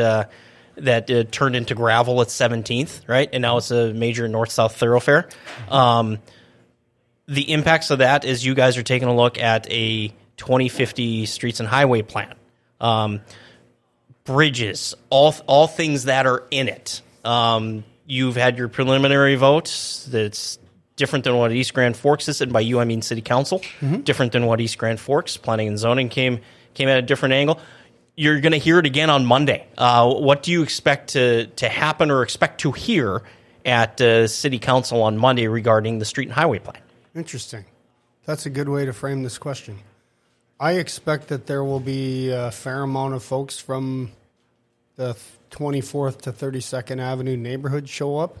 That 0.80 1.10
uh, 1.10 1.24
turned 1.24 1.56
into 1.56 1.74
gravel 1.74 2.20
at 2.20 2.28
17th, 2.28 3.08
right? 3.08 3.28
And 3.32 3.42
now 3.42 3.56
it's 3.56 3.70
a 3.70 3.92
major 3.92 4.28
north 4.28 4.50
south 4.50 4.76
thoroughfare. 4.76 5.28
Um, 5.68 6.18
the 7.26 7.52
impacts 7.52 7.90
of 7.90 7.98
that 7.98 8.24
is 8.24 8.44
you 8.44 8.54
guys 8.54 8.76
are 8.76 8.82
taking 8.82 9.08
a 9.08 9.14
look 9.14 9.38
at 9.38 9.70
a 9.70 10.08
2050 10.38 11.26
streets 11.26 11.60
and 11.60 11.68
highway 11.68 12.02
plan. 12.02 12.34
Um, 12.80 13.20
bridges, 14.24 14.94
all 15.10 15.34
all 15.46 15.66
things 15.66 16.04
that 16.04 16.26
are 16.26 16.44
in 16.50 16.68
it. 16.68 17.02
Um, 17.24 17.84
you've 18.06 18.36
had 18.36 18.56
your 18.58 18.68
preliminary 18.68 19.34
votes. 19.36 20.06
That's 20.10 20.58
different 20.96 21.24
than 21.24 21.36
what 21.36 21.52
East 21.52 21.74
Grand 21.74 21.96
Forks 21.96 22.28
is, 22.28 22.40
and 22.40 22.52
by 22.52 22.60
you 22.60 22.78
I 22.80 22.84
mean 22.84 23.02
City 23.02 23.20
Council. 23.22 23.62
Different 24.02 24.32
than 24.32 24.46
what 24.46 24.60
East 24.60 24.78
Grand 24.78 25.00
Forks 25.00 25.36
Planning 25.36 25.68
and 25.68 25.78
Zoning 25.78 26.08
came 26.08 26.40
came 26.74 26.88
at 26.88 26.98
a 26.98 27.02
different 27.02 27.34
angle. 27.34 27.60
You're 28.18 28.40
going 28.40 28.50
to 28.50 28.58
hear 28.58 28.80
it 28.80 28.86
again 28.86 29.10
on 29.10 29.24
Monday. 29.24 29.64
Uh, 29.78 30.12
what 30.12 30.42
do 30.42 30.50
you 30.50 30.64
expect 30.64 31.10
to 31.10 31.46
to 31.46 31.68
happen 31.68 32.10
or 32.10 32.24
expect 32.24 32.62
to 32.62 32.72
hear 32.72 33.22
at 33.64 34.00
uh, 34.00 34.26
City 34.26 34.58
Council 34.58 35.02
on 35.02 35.16
Monday 35.16 35.46
regarding 35.46 36.00
the 36.00 36.04
street 36.04 36.24
and 36.24 36.32
highway 36.32 36.58
plan? 36.58 36.82
Interesting. 37.14 37.64
That's 38.24 38.44
a 38.44 38.50
good 38.50 38.68
way 38.68 38.84
to 38.86 38.92
frame 38.92 39.22
this 39.22 39.38
question. 39.38 39.78
I 40.58 40.72
expect 40.72 41.28
that 41.28 41.46
there 41.46 41.62
will 41.62 41.78
be 41.78 42.30
a 42.30 42.50
fair 42.50 42.82
amount 42.82 43.14
of 43.14 43.22
folks 43.22 43.60
from 43.60 44.10
the 44.96 45.16
24th 45.52 46.22
to 46.22 46.32
32nd 46.32 47.00
Avenue 47.00 47.36
neighborhood 47.36 47.88
show 47.88 48.18
up, 48.18 48.38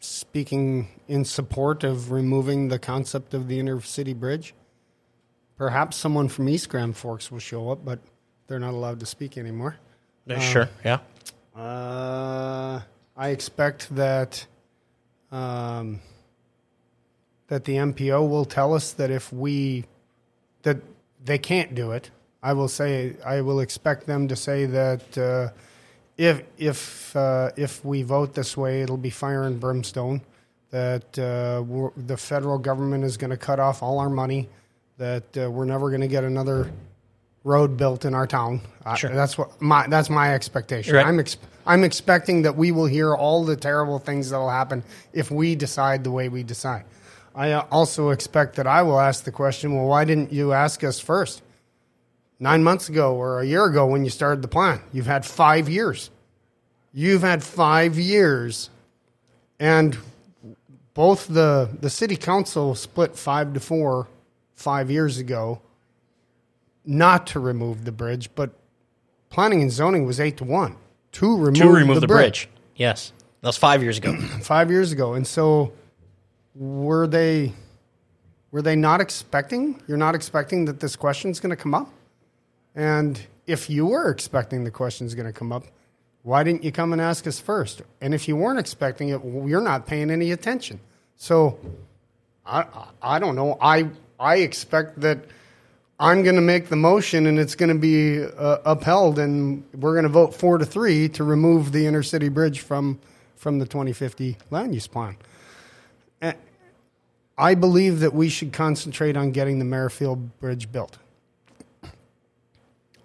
speaking 0.00 0.88
in 1.06 1.26
support 1.26 1.84
of 1.84 2.10
removing 2.10 2.68
the 2.68 2.78
concept 2.78 3.34
of 3.34 3.48
the 3.48 3.60
inner 3.60 3.82
city 3.82 4.14
bridge. 4.14 4.54
Perhaps 5.58 5.98
someone 5.98 6.28
from 6.28 6.48
East 6.48 6.70
Grand 6.70 6.96
Forks 6.96 7.30
will 7.30 7.38
show 7.38 7.70
up, 7.70 7.84
but 7.84 7.98
they're 8.48 8.58
not 8.58 8.74
allowed 8.74 8.98
to 9.00 9.06
speak 9.06 9.38
anymore. 9.38 9.76
Uh, 10.28 10.40
sure. 10.40 10.68
Yeah. 10.84 10.98
Uh, 11.54 12.80
I 13.16 13.28
expect 13.28 13.94
that 13.94 14.46
um, 15.30 16.00
that 17.48 17.64
the 17.64 17.74
MPO 17.76 18.28
will 18.28 18.44
tell 18.44 18.74
us 18.74 18.92
that 18.92 19.10
if 19.10 19.32
we 19.32 19.84
that 20.62 20.78
they 21.24 21.38
can't 21.38 21.74
do 21.74 21.92
it, 21.92 22.10
I 22.42 22.52
will 22.54 22.68
say 22.68 23.16
I 23.24 23.40
will 23.42 23.60
expect 23.60 24.06
them 24.06 24.28
to 24.28 24.36
say 24.36 24.66
that 24.66 25.18
uh, 25.18 25.48
if 26.16 26.42
if 26.58 27.16
uh, 27.16 27.50
if 27.56 27.84
we 27.84 28.02
vote 28.02 28.34
this 28.34 28.56
way, 28.56 28.82
it'll 28.82 28.96
be 28.96 29.10
fire 29.10 29.44
and 29.44 29.60
brimstone. 29.60 30.22
That 30.70 31.18
uh, 31.18 31.64
the 31.96 32.16
federal 32.16 32.58
government 32.58 33.04
is 33.04 33.16
going 33.16 33.30
to 33.30 33.38
cut 33.38 33.58
off 33.58 33.82
all 33.82 33.98
our 33.98 34.10
money. 34.10 34.48
That 34.98 35.36
uh, 35.36 35.50
we're 35.50 35.64
never 35.64 35.88
going 35.88 36.02
to 36.02 36.08
get 36.08 36.24
another 36.24 36.70
road 37.44 37.76
built 37.76 38.04
in 38.04 38.14
our 38.14 38.26
town. 38.26 38.60
Sure. 38.96 39.10
that's 39.10 39.36
what 39.36 39.60
my 39.60 39.86
that's 39.86 40.08
my 40.08 40.34
expectation. 40.34 40.94
Right. 40.94 41.06
I'm 41.06 41.20
ex- 41.20 41.36
I'm 41.66 41.84
expecting 41.84 42.42
that 42.42 42.56
we 42.56 42.72
will 42.72 42.86
hear 42.86 43.14
all 43.14 43.44
the 43.44 43.56
terrible 43.56 43.98
things 43.98 44.30
that 44.30 44.38
will 44.38 44.48
happen 44.48 44.82
if 45.12 45.30
we 45.30 45.54
decide 45.54 46.04
the 46.04 46.10
way 46.10 46.28
we 46.28 46.42
decide. 46.42 46.84
I 47.34 47.52
uh, 47.52 47.66
also 47.70 48.10
expect 48.10 48.56
that 48.56 48.66
I 48.66 48.82
will 48.82 48.98
ask 48.98 49.24
the 49.24 49.32
question, 49.32 49.74
well, 49.76 49.86
why 49.86 50.04
didn't 50.04 50.32
you 50.32 50.52
ask 50.52 50.82
us 50.82 50.98
first? 50.98 51.42
Nine 52.40 52.62
months 52.62 52.88
ago 52.88 53.14
or 53.14 53.40
a 53.40 53.44
year 53.44 53.64
ago 53.64 53.86
when 53.86 54.04
you 54.04 54.10
started 54.10 54.42
the 54.42 54.48
plan. 54.48 54.80
You've 54.92 55.06
had 55.06 55.26
five 55.26 55.68
years. 55.68 56.10
You've 56.92 57.22
had 57.22 57.42
five 57.44 57.98
years. 57.98 58.70
And 59.60 59.98
both 60.94 61.26
the, 61.28 61.68
the 61.80 61.90
city 61.90 62.16
council 62.16 62.74
split 62.74 63.16
five 63.16 63.54
to 63.54 63.60
four 63.60 64.08
five 64.54 64.90
years 64.90 65.18
ago 65.18 65.60
not 66.84 67.26
to 67.28 67.40
remove 67.40 67.84
the 67.84 67.92
bridge, 67.92 68.30
but 68.34 68.50
planning 69.30 69.62
and 69.62 69.70
zoning 69.70 70.06
was 70.06 70.18
eight 70.20 70.36
to 70.38 70.44
one 70.44 70.76
to 71.12 71.36
remove, 71.36 71.54
To 71.54 71.70
remove 71.70 72.00
the, 72.00 72.06
bridge. 72.06 72.48
Yes. 72.76 73.12
That 73.40 73.48
was 73.48 73.56
five 73.56 73.82
years 73.82 73.98
ago. 73.98 74.16
five 74.42 74.70
years 74.70 74.92
ago. 74.92 75.14
And 75.14 75.26
so 75.26 75.72
were 76.54 77.06
they 77.06 77.52
were 78.50 78.62
they 78.62 78.76
not 78.76 79.00
expecting 79.00 79.80
you're 79.86 79.98
not 79.98 80.14
expecting 80.14 80.64
that 80.66 80.80
this 80.80 80.96
question's 80.96 81.40
going 81.40 81.50
to 81.50 81.56
come 81.56 81.74
up? 81.74 81.90
And 82.74 83.20
if 83.46 83.68
you 83.70 83.86
were 83.86 84.10
expecting 84.10 84.64
the 84.64 84.70
question's 84.70 85.14
going 85.14 85.26
to 85.26 85.32
come 85.32 85.52
up, 85.52 85.64
why 86.22 86.42
didn't 86.42 86.64
you 86.64 86.72
come 86.72 86.92
and 86.92 87.00
ask 87.00 87.26
us 87.26 87.40
first? 87.40 87.82
And 88.00 88.14
if 88.14 88.28
you 88.28 88.36
weren't 88.36 88.58
expecting 88.58 89.08
it, 89.08 89.24
well, 89.24 89.48
you're 89.48 89.60
not 89.60 89.86
paying 89.86 90.10
any 90.10 90.32
attention. 90.32 90.80
So 91.16 91.58
I 92.46 92.60
I 92.62 92.88
I 93.02 93.18
don't 93.18 93.36
know. 93.36 93.56
I 93.60 93.88
I 94.18 94.36
expect 94.36 95.00
that 95.00 95.18
I'm 96.00 96.22
going 96.22 96.36
to 96.36 96.40
make 96.40 96.68
the 96.68 96.76
motion 96.76 97.26
and 97.26 97.38
it's 97.38 97.56
going 97.56 97.70
to 97.70 97.78
be 97.78 98.22
uh, 98.22 98.58
upheld, 98.64 99.18
and 99.18 99.64
we're 99.74 99.94
going 99.94 100.04
to 100.04 100.08
vote 100.08 100.34
four 100.34 100.58
to 100.58 100.64
three 100.64 101.08
to 101.10 101.24
remove 101.24 101.72
the 101.72 101.86
inner 101.86 102.02
city 102.02 102.28
bridge 102.28 102.60
from 102.60 103.00
from 103.36 103.58
the 103.58 103.66
2050 103.66 104.36
land 104.50 104.74
use 104.74 104.86
plan. 104.86 105.16
And 106.20 106.36
I 107.36 107.54
believe 107.54 108.00
that 108.00 108.12
we 108.12 108.28
should 108.28 108.52
concentrate 108.52 109.16
on 109.16 109.30
getting 109.30 109.58
the 109.58 109.64
Merrifield 109.64 110.38
Bridge 110.40 110.70
built. 110.70 110.98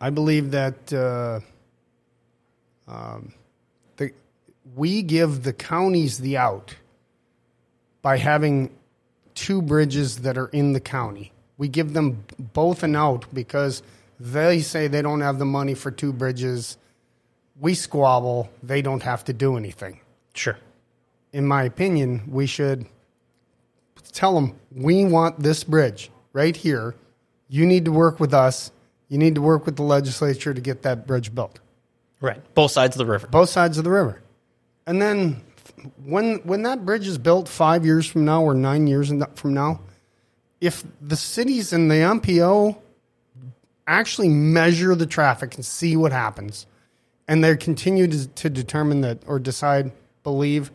I 0.02 0.10
believe 0.10 0.52
that 0.52 0.92
uh, 0.92 1.40
um, 2.88 3.34
the, 3.98 4.12
we 4.76 5.02
give 5.02 5.44
the 5.44 5.54
counties 5.54 6.18
the 6.18 6.38
out 6.38 6.76
by 8.02 8.18
having 8.18 8.70
two 9.36 9.62
bridges 9.62 10.18
that 10.20 10.38
are 10.38 10.48
in 10.48 10.74
the 10.74 10.80
county. 10.80 11.33
We 11.58 11.68
give 11.68 11.94
them 11.94 12.24
both 12.40 12.84
an 12.84 12.96
out 12.96 13.26
because 13.34 13.84
they 14.20 14.62
say 14.62 14.88
they 14.88 15.02
don't 15.02 15.22
have 15.22 15.40
the 15.40 15.46
money 15.46 15.74
for 15.74 15.92
two 15.92 16.14
bridges. 16.14 16.78
We 17.60 17.74
squabble, 17.74 18.50
they 18.62 18.82
don't 18.82 19.04
have 19.04 19.24
to 19.26 19.34
do 19.34 19.58
anything. 19.58 20.00
Sure. 20.34 20.58
In 21.32 21.46
my 21.46 21.64
opinion, 21.64 22.24
we 22.28 22.46
should 22.46 22.86
tell 24.12 24.36
them 24.36 24.56
we 24.72 25.06
want 25.06 25.40
this 25.40 25.64
bridge 25.64 26.10
right 26.34 26.56
here. 26.56 26.96
You 27.48 27.66
need 27.66 27.86
to 27.86 27.92
work 27.92 28.20
with 28.20 28.34
us. 28.34 28.72
You 29.10 29.18
need 29.18 29.36
to 29.36 29.42
work 29.42 29.66
with 29.66 29.76
the 29.76 29.84
legislature 29.84 30.54
to 30.54 30.62
get 30.62 30.82
that 30.84 31.06
bridge 31.06 31.34
built 31.36 31.60
Right. 32.20 32.42
Both 32.56 32.72
sides 32.72 32.96
of 32.96 33.00
the 33.00 33.06
river. 33.06 33.28
both 33.28 33.50
sides 33.50 33.78
of 33.78 33.84
the 33.84 33.90
river. 33.90 34.22
And 34.88 35.02
then 35.02 35.42
when 36.06 36.36
when 36.46 36.64
that 36.64 36.86
bridge 36.86 37.06
is 37.06 37.18
built 37.18 37.50
five 37.50 37.86
years 37.86 38.06
from 38.08 38.24
now 38.24 38.44
or 38.44 38.54
nine 38.54 38.88
years 38.88 39.12
from 39.36 39.54
now, 39.54 39.82
if 40.64 40.84
the 41.02 41.18
cities 41.18 41.74
and 41.74 41.92
the 41.92 41.96
MPO 41.96 42.78
actually 43.86 44.30
measure 44.30 44.96
the 44.96 45.06
traffic 45.06 45.56
and 45.56 45.66
see 45.66 45.98
what 45.98 46.14
happens, 46.14 46.66
and 47.28 47.44
they 47.44 47.56
continue 47.58 48.08
to, 48.08 48.28
to 48.28 48.50
determine 48.50 49.02
that 49.02 49.20
or 49.28 49.40
decide, 49.40 49.92
believe 50.24 50.72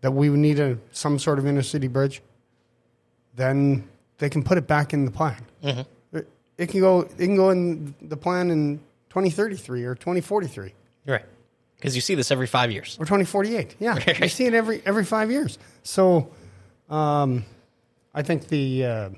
that 0.00 0.10
we 0.10 0.28
would 0.28 0.40
need 0.40 0.58
a 0.58 0.76
some 0.90 1.20
sort 1.20 1.38
of 1.38 1.44
intercity 1.44 1.88
bridge, 1.90 2.20
then 3.36 3.88
they 4.18 4.28
can 4.28 4.42
put 4.42 4.58
it 4.58 4.66
back 4.66 4.92
in 4.92 5.04
the 5.04 5.10
plan. 5.12 5.40
It, 5.62 6.28
it 6.58 6.66
can 6.68 6.80
go. 6.80 7.02
It 7.02 7.16
can 7.18 7.36
go 7.36 7.50
in 7.50 7.94
the 8.02 8.16
plan 8.16 8.50
in 8.50 8.78
2033 9.10 9.84
or 9.84 9.94
2043 9.94 10.72
Right. 11.06 11.24
Because 11.76 11.94
you 11.94 12.02
see 12.02 12.14
this 12.14 12.30
every 12.30 12.46
five 12.46 12.70
years. 12.70 12.96
or 13.00 13.04
2048. 13.04 13.76
Yeah, 13.78 13.98
you 14.20 14.28
see 14.28 14.46
it 14.46 14.54
every 14.54 14.82
every 14.84 15.04
five 15.04 15.30
years. 15.30 15.58
So, 15.84 16.30
um, 16.88 17.44
I 18.14 18.22
think 18.22 18.48
the 18.48 18.84
uh, 18.84 19.10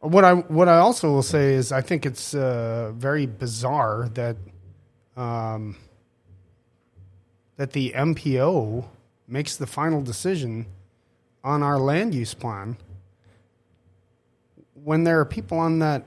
what 0.00 0.24
I 0.24 0.34
what 0.34 0.68
I 0.68 0.78
also 0.78 1.10
will 1.10 1.22
say 1.22 1.54
is 1.54 1.72
I 1.72 1.80
think 1.80 2.04
it's 2.06 2.34
uh, 2.34 2.92
very 2.94 3.26
bizarre 3.26 4.08
that 4.14 4.36
um, 5.16 5.76
that 7.56 7.72
the 7.72 7.92
MPO 7.94 8.84
makes 9.28 9.56
the 9.56 9.66
final 9.66 10.02
decision 10.02 10.66
on 11.44 11.62
our 11.62 11.78
land 11.78 12.14
use 12.14 12.34
plan 12.34 12.76
when 14.84 15.04
there 15.04 15.20
are 15.20 15.24
people 15.24 15.58
on 15.58 15.78
that 15.78 16.04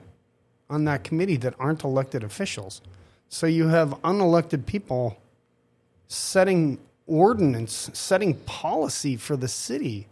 on 0.70 0.86
that 0.86 1.04
committee 1.04 1.38
that 1.38 1.54
aren't 1.60 1.84
elected 1.84 2.24
officials. 2.24 2.82
So 3.30 3.48
you 3.48 3.68
have 3.68 3.90
unelected 4.02 4.66
people 4.66 5.18
setting 6.08 6.80
ordinance 7.06 7.90
setting 7.94 8.36
policy 8.42 9.16
for 9.18 9.36
the 9.36 9.48
city. 9.48 10.08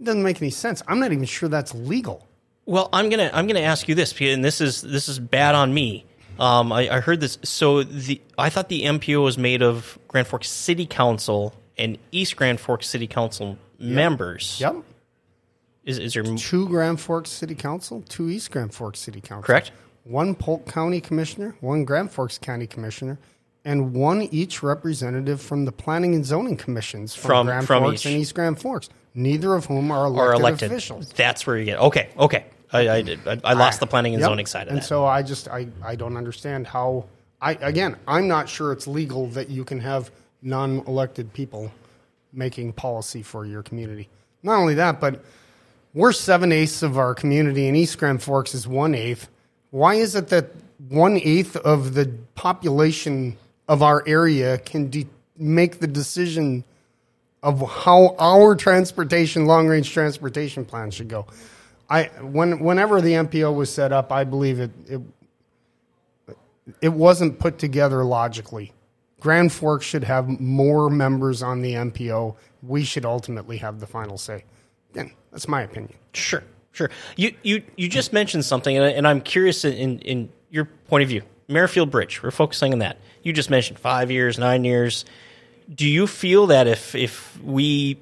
It 0.00 0.04
doesn't 0.04 0.22
make 0.22 0.40
any 0.40 0.50
sense. 0.50 0.82
I'm 0.88 0.98
not 0.98 1.12
even 1.12 1.24
sure 1.26 1.48
that's 1.48 1.74
legal. 1.74 2.26
Well, 2.66 2.88
I'm 2.92 3.08
gonna 3.10 3.30
I'm 3.32 3.46
gonna 3.46 3.60
ask 3.60 3.88
you 3.88 3.94
this, 3.94 4.18
and 4.20 4.44
this 4.44 4.60
is 4.60 4.80
this 4.82 5.08
is 5.08 5.18
bad 5.18 5.54
on 5.54 5.74
me. 5.74 6.04
Um, 6.38 6.72
I, 6.72 6.88
I 6.88 7.00
heard 7.00 7.20
this. 7.20 7.38
So 7.42 7.82
the 7.82 8.20
I 8.38 8.48
thought 8.48 8.68
the 8.68 8.82
MPO 8.82 9.22
was 9.22 9.36
made 9.36 9.62
of 9.62 9.98
Grand 10.08 10.26
Forks 10.26 10.48
City 10.48 10.86
Council 10.86 11.54
and 11.76 11.98
East 12.12 12.36
Grand 12.36 12.60
Forks 12.60 12.88
City 12.88 13.06
Council 13.06 13.58
members. 13.78 14.58
Yep. 14.60 14.76
Is, 15.84 15.98
is 15.98 16.14
there 16.14 16.22
Two 16.22 16.68
Grand 16.68 17.00
Forks 17.00 17.30
City 17.30 17.54
Council, 17.54 18.02
two 18.08 18.28
East 18.28 18.50
Grand 18.50 18.72
Forks 18.74 19.00
City 19.00 19.20
Council. 19.20 19.42
correct? 19.46 19.72
One 20.04 20.34
Polk 20.34 20.66
County 20.66 21.00
Commissioner, 21.00 21.56
one 21.60 21.84
Grand 21.84 22.10
Forks 22.12 22.38
County 22.38 22.66
Commissioner, 22.66 23.18
and 23.64 23.92
one 23.94 24.22
each 24.22 24.62
representative 24.62 25.40
from 25.40 25.64
the 25.64 25.72
Planning 25.72 26.14
and 26.14 26.24
Zoning 26.24 26.56
Commissions 26.56 27.14
from, 27.14 27.28
From- 27.28 27.46
Grand 27.46 27.66
from 27.66 27.82
Forks 27.82 28.00
each. 28.02 28.06
and 28.12 28.20
East 28.20 28.34
Grand 28.34 28.60
Forks, 28.60 28.88
neither 29.14 29.54
of 29.54 29.66
whom 29.66 29.90
are 29.90 30.06
elected, 30.06 30.20
Or 30.28 30.32
elected 30.34 30.70
officials. 30.72 31.08
That's 31.12 31.46
where 31.46 31.56
you 31.58 31.64
get. 31.64 31.78
Okay, 31.78 32.08
okay. 32.18 32.44
I 32.72 32.88
I, 32.88 33.02
did- 33.02 33.26
I, 33.26 33.40
I 33.44 33.52
lost 33.54 33.78
ah, 33.78 33.84
the 33.84 33.86
planning 33.88 34.14
and 34.14 34.20
Yep. 34.20 34.28
zoning 34.30 34.46
side 34.46 34.62
of 34.68 34.72
and 34.74 34.78
that. 34.82 34.84
so 34.86 35.04
I 35.04 35.22
just 35.22 35.48
I, 35.48 35.66
I 35.84 35.96
don't 35.96 36.16
understand 36.16 36.66
how 36.68 37.06
I 37.40 37.52
again 37.54 37.96
I'm 38.06 38.28
not 38.28 38.48
sure 38.48 38.72
it's 38.72 38.86
legal 38.86 39.26
that 39.28 39.50
you 39.50 39.64
can 39.64 39.80
have 39.80 40.10
non-elected 40.42 41.32
people 41.32 41.72
making 42.32 42.72
policy 42.72 43.22
for 43.22 43.44
your 43.44 43.62
community. 43.62 44.08
Not 44.42 44.58
only 44.58 44.74
that, 44.74 45.00
but 45.00 45.24
we're 45.94 46.12
seven 46.12 46.52
eighths 46.52 46.82
of 46.84 46.96
our 46.96 47.14
community, 47.14 47.66
and 47.66 47.76
East 47.76 47.98
Grand 47.98 48.22
Forks 48.22 48.54
is 48.54 48.68
one 48.68 48.94
eighth. 48.94 49.28
Why 49.70 49.94
is 49.94 50.14
it 50.14 50.28
that 50.28 50.50
one 50.88 51.16
eighth 51.22 51.56
of 51.56 51.94
the 51.94 52.06
population 52.36 53.36
of 53.68 53.82
our 53.82 54.02
area 54.06 54.58
can 54.58 54.88
de- 54.90 55.06
make 55.36 55.80
the 55.80 55.86
decision 55.88 56.62
of 57.42 57.60
how 57.68 58.14
our 58.18 58.54
transportation, 58.54 59.46
long 59.46 59.68
range 59.68 59.92
transportation 59.92 60.64
plan 60.64 60.90
should 60.90 61.08
go? 61.08 61.26
I 61.88 62.04
when 62.22 62.60
whenever 62.60 63.00
the 63.00 63.12
MPO 63.12 63.54
was 63.54 63.72
set 63.72 63.92
up, 63.92 64.12
I 64.12 64.24
believe 64.24 64.60
it 64.60 64.70
it 64.86 65.00
it 66.80 66.90
wasn't 66.90 67.38
put 67.38 67.58
together 67.58 68.04
logically. 68.04 68.72
Grand 69.18 69.52
Forks 69.52 69.84
should 69.84 70.04
have 70.04 70.28
more 70.40 70.88
members 70.88 71.42
on 71.42 71.60
the 71.60 71.74
MPO. 71.74 72.36
We 72.62 72.84
should 72.84 73.04
ultimately 73.04 73.58
have 73.58 73.80
the 73.80 73.86
final 73.86 74.16
say. 74.16 74.44
Again, 74.92 75.12
that's 75.30 75.48
my 75.48 75.62
opinion. 75.62 75.94
Sure, 76.14 76.42
sure. 76.72 76.90
You 77.16 77.34
you 77.42 77.62
you 77.76 77.88
just 77.88 78.12
mentioned 78.12 78.44
something, 78.44 78.76
and, 78.76 78.86
and 78.86 79.06
I'm 79.06 79.20
curious 79.20 79.64
in, 79.64 79.72
in 79.74 79.98
in 80.00 80.28
your 80.50 80.66
point 80.88 81.02
of 81.02 81.08
view. 81.08 81.22
Merrifield 81.48 81.90
Bridge. 81.90 82.22
We're 82.22 82.30
focusing 82.30 82.72
on 82.72 82.78
that. 82.78 82.98
You 83.24 83.32
just 83.32 83.50
mentioned 83.50 83.78
five 83.78 84.10
years, 84.10 84.38
nine 84.38 84.64
years. 84.64 85.04
Do 85.72 85.86
you 85.86 86.06
feel 86.06 86.48
that 86.48 86.66
if 86.66 86.94
if 86.94 87.38
we 87.42 87.98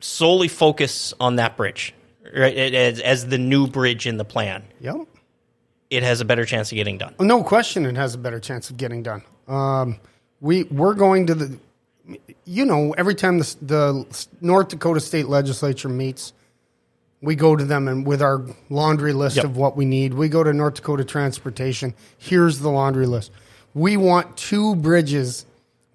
solely 0.00 0.48
focus 0.48 1.14
on 1.18 1.36
that 1.36 1.56
bridge, 1.56 1.94
right, 2.36 2.56
as, 2.56 3.00
as 3.00 3.26
the 3.26 3.38
new 3.38 3.66
bridge 3.66 4.06
in 4.06 4.16
the 4.18 4.24
plan, 4.24 4.62
Yep. 4.80 4.96
it 5.90 6.02
has 6.02 6.20
a 6.20 6.24
better 6.24 6.44
chance 6.44 6.70
of 6.70 6.76
getting 6.76 6.98
done? 6.98 7.14
No 7.18 7.42
question, 7.42 7.86
it 7.86 7.96
has 7.96 8.14
a 8.14 8.18
better 8.18 8.38
chance 8.40 8.70
of 8.70 8.76
getting 8.76 9.02
done. 9.02 9.22
Um, 9.48 9.98
we 10.40 10.64
we're 10.64 10.94
going 10.94 11.26
to 11.28 11.34
the, 11.34 11.58
you 12.44 12.66
know, 12.66 12.92
every 12.98 13.14
time 13.14 13.38
the, 13.38 13.56
the 13.62 14.26
North 14.40 14.68
Dakota 14.68 15.00
State 15.00 15.28
Legislature 15.28 15.88
meets, 15.88 16.32
we 17.22 17.34
go 17.34 17.56
to 17.56 17.64
them 17.64 17.88
and 17.88 18.06
with 18.06 18.20
our 18.20 18.44
laundry 18.68 19.14
list 19.14 19.36
Yep. 19.36 19.44
of 19.46 19.56
what 19.56 19.76
we 19.76 19.86
need. 19.86 20.12
We 20.14 20.28
go 20.28 20.44
to 20.44 20.52
North 20.52 20.74
Dakota 20.74 21.04
Transportation. 21.04 21.94
Here's 22.18 22.58
the 22.58 22.68
laundry 22.68 23.06
list. 23.06 23.32
We 23.72 23.96
want 23.96 24.36
two 24.36 24.76
bridges 24.76 25.46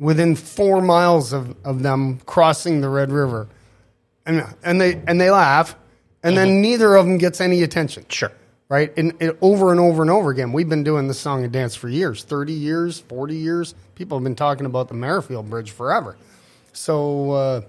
within 0.01 0.35
four 0.35 0.81
miles 0.81 1.31
of, 1.31 1.55
of 1.63 1.83
them 1.83 2.19
crossing 2.25 2.81
the 2.81 2.89
Red 2.89 3.11
River, 3.11 3.47
and 4.25 4.43
and 4.63 4.81
they 4.81 5.01
and 5.07 5.21
they 5.21 5.29
laugh, 5.29 5.75
and 6.23 6.35
then 6.35 6.59
neither 6.61 6.95
of 6.95 7.05
them 7.05 7.17
gets 7.17 7.39
any 7.39 7.61
attention 7.63 8.05
Sure. 8.09 8.31
right? 8.67 8.91
And 8.97 9.13
it, 9.21 9.37
over 9.41 9.71
and 9.71 9.79
over 9.79 10.01
and 10.01 10.09
over 10.11 10.31
again, 10.31 10.51
we've 10.51 10.67
been 10.67 10.83
doing 10.83 11.07
this 11.07 11.19
song 11.19 11.43
and 11.43 11.53
dance 11.53 11.75
for 11.75 11.87
years 11.87 12.23
30 12.23 12.51
years, 12.51 12.99
40 12.99 13.35
years. 13.35 13.75
People 13.95 14.17
have 14.17 14.23
been 14.23 14.35
talking 14.35 14.65
about 14.65 14.87
the 14.87 14.95
Merrifield 14.95 15.49
Bridge 15.49 15.71
forever. 15.71 16.17
So, 16.73 17.31
uh, 17.31 17.61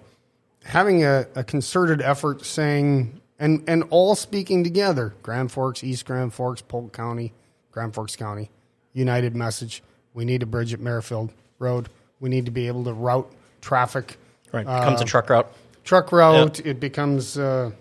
having 0.64 1.04
a, 1.04 1.26
a 1.34 1.44
concerted 1.44 2.00
effort 2.00 2.44
saying, 2.46 3.20
and, 3.38 3.62
and 3.66 3.84
all 3.90 4.14
speaking 4.14 4.64
together 4.64 5.12
Grand 5.22 5.52
Forks, 5.52 5.84
East 5.84 6.06
Grand 6.06 6.32
Forks, 6.32 6.62
Polk 6.62 6.92
County, 6.92 7.32
Grand 7.72 7.94
Forks 7.94 8.16
County, 8.16 8.48
united 8.94 9.34
message. 9.36 9.82
We 10.14 10.24
need 10.24 10.42
a 10.42 10.46
bridge 10.46 10.72
at 10.72 10.80
Merrifield 10.80 11.30
Road. 11.58 11.88
We 12.22 12.28
need 12.30 12.44
to 12.46 12.50
be 12.52 12.68
able 12.68 12.84
to 12.84 12.92
route 12.92 13.30
traffic. 13.60 14.16
Right. 14.52 14.64
Becomes 14.64 15.00
a 15.00 15.04
truck 15.04 15.28
route. 15.28 15.52
Truck 15.84 16.12
route, 16.12 16.60
it 16.64 16.78
becomes 16.78 17.36
uh, 17.36 17.72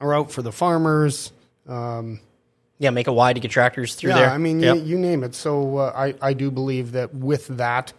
a 0.00 0.06
route 0.06 0.30
for 0.30 0.42
the 0.42 0.52
farmers. 0.52 1.32
Um, 1.68 2.20
Yeah, 2.78 2.90
make 2.90 3.08
it 3.08 3.10
wide 3.12 3.34
to 3.34 3.40
get 3.40 3.50
tractors 3.50 3.96
through 3.96 4.10
yeah, 4.10 4.16
there. 4.20 4.30
I 4.30 4.38
mean, 4.38 4.60
Yep. 4.60 4.76
you, 4.76 4.82
you 4.82 4.98
name 4.98 5.24
it. 5.24 5.34
So 5.34 5.78
uh, 5.78 5.92
I, 5.94 6.14
I 6.22 6.32
do 6.34 6.50
believe 6.52 6.92
that 6.92 7.12
with 7.12 7.48
that, 7.56 7.92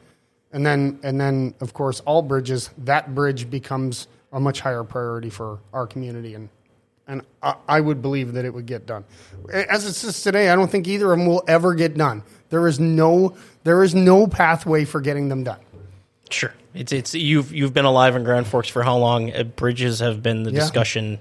and 0.54 0.66
then 0.66 0.98
and 1.04 1.20
then 1.20 1.54
of 1.60 1.74
course 1.74 2.00
all 2.02 2.22
bridges, 2.22 2.70
that 2.80 3.14
bridge 3.14 3.50
becomes 3.50 4.08
a 4.32 4.40
much 4.40 4.62
higher 4.62 4.86
priority 4.86 5.30
for 5.30 5.60
our 5.74 5.86
community, 5.86 6.34
and 6.36 6.48
and 7.08 7.22
I, 7.44 7.56
I 7.68 7.82
would 7.82 8.02
believe 8.02 8.32
that 8.34 8.46
it 8.46 8.54
would 8.54 8.66
get 8.66 8.86
done. 8.86 9.04
As 9.52 9.86
it 9.86 9.94
sits 9.94 10.24
today, 10.24 10.50
I 10.50 10.56
don't 10.56 10.72
think 10.72 10.88
either 10.88 11.12
of 11.12 11.20
them 11.20 11.28
will 11.28 11.44
ever 11.48 11.74
get 11.74 11.98
done. 11.98 12.24
There 12.50 12.68
is 12.68 12.80
no 12.80 13.36
there 13.66 13.84
is 13.84 13.94
no 13.94 14.26
pathway 14.28 14.86
for 14.86 15.02
getting 15.02 15.28
them 15.28 15.44
done. 15.44 15.60
Sure. 16.34 16.54
It's 16.74 16.92
it's 16.92 17.14
you've 17.14 17.54
you've 17.54 17.74
been 17.74 17.86
alive 17.86 18.16
in 18.16 18.24
Grand 18.24 18.48
Forks 18.48 18.70
for 18.70 18.84
how 18.84 18.98
long? 18.98 19.34
Uh, 19.34 19.44
bridges 19.44 20.00
have 20.00 20.24
been 20.24 20.44
the 20.44 20.52
Yeah. 20.52 20.60
discussion 20.60 21.20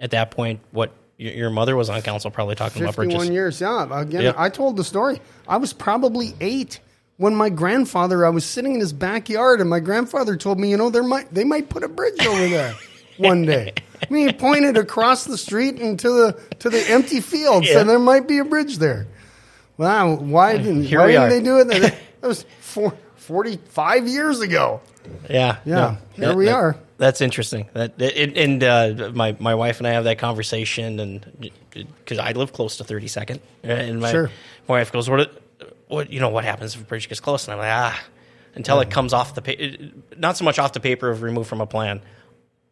at 0.00 0.10
that 0.10 0.30
point. 0.30 0.60
What 0.72 0.92
your, 1.16 1.32
your 1.32 1.50
mother 1.50 1.76
was 1.76 1.88
on 1.88 2.02
council 2.02 2.30
probably 2.30 2.54
talking 2.56 2.82
about 2.82 2.96
bridges. 2.96 3.14
51 3.14 3.32
years, 3.34 3.60
yeah. 3.60 4.00
Again, 4.00 4.22
Yep. 4.22 4.34
I 4.38 4.48
told 4.48 4.76
the 4.76 4.84
story. 4.84 5.20
I 5.48 5.56
was 5.58 5.72
probably 5.72 6.34
eight 6.40 6.80
when 7.16 7.34
my 7.34 7.48
grandfather. 7.48 8.26
I 8.26 8.30
was 8.30 8.44
sitting 8.44 8.74
in 8.74 8.80
his 8.80 8.92
backyard, 8.92 9.60
and 9.60 9.70
my 9.70 9.80
grandfather 9.80 10.36
told 10.36 10.58
me, 10.58 10.70
you 10.70 10.76
know, 10.76 10.90
there 10.90 11.02
might 11.04 11.32
they 11.32 11.44
might 11.44 11.68
put 11.68 11.84
a 11.84 11.88
bridge 11.88 12.24
over 12.26 12.48
there 12.48 12.74
one 13.18 13.44
day. 13.46 13.72
I 14.02 14.12
mean, 14.12 14.26
he 14.26 14.32
pointed 14.34 14.76
across 14.76 15.24
the 15.24 15.38
street 15.38 15.78
into 15.78 16.10
the 16.10 16.32
to 16.58 16.68
the 16.68 16.82
empty 16.90 17.20
fields, 17.20 17.68
Yeah. 17.70 17.80
and 17.80 17.88
there 17.88 17.98
might 18.00 18.26
be 18.28 18.38
a 18.38 18.44
bridge 18.44 18.78
there. 18.78 19.06
Wow, 19.78 20.16
why 20.16 20.56
didn't 20.56 20.84
Here 20.84 20.98
why 21.00 21.06
we 21.06 21.12
didn't 21.12 21.22
are. 21.24 21.30
they 21.30 21.42
do 21.42 21.58
it? 21.86 21.94
That 22.22 22.28
was 22.28 22.46
four, 22.60 22.92
45 23.26 24.08
years 24.08 24.40
ago. 24.40 24.80
Yeah, 25.28 25.58
Yeah, 25.64 25.74
no, 25.74 25.98
here 26.14 26.26
that- 26.28 26.36
we 26.36 26.44
that- 26.46 26.54
are. 26.54 26.76
That's 26.98 27.20
interesting. 27.20 27.68
That 27.74 28.00
it, 28.00 28.38
and 28.38 28.64
uh, 28.64 29.10
my 29.14 29.36
my 29.38 29.54
wife 29.54 29.78
and 29.80 29.86
I 29.86 29.90
have 29.92 30.04
that 30.04 30.16
conversation, 30.18 30.98
and 30.98 31.50
because 31.70 32.18
I 32.18 32.32
live 32.32 32.54
close 32.54 32.78
to 32.78 32.84
Thirty 32.84 33.06
Second, 33.06 33.40
and 33.62 34.00
my, 34.00 34.10
Sure. 34.10 34.30
my 34.66 34.78
wife 34.78 34.92
goes, 34.92 35.10
"What? 35.10 35.30
What? 35.88 36.10
You 36.10 36.20
know 36.20 36.30
what 36.30 36.44
happens 36.44 36.74
if 36.74 36.80
a 36.80 36.84
bridge 36.84 37.06
gets 37.10 37.20
close?" 37.20 37.46
And 37.46 37.52
I'm 37.52 37.58
like, 37.58 37.68
"Ah." 37.70 38.02
Until 38.54 38.80
it 38.80 38.88
comes 38.90 39.12
off 39.12 39.34
the 39.34 39.42
pa- 39.42 39.86
not 40.16 40.38
so 40.38 40.44
much 40.46 40.58
off 40.58 40.72
the 40.72 40.80
paper 40.80 41.10
of 41.10 41.20
removed 41.20 41.50
from 41.50 41.60
a 41.60 41.66
plan, 41.66 42.00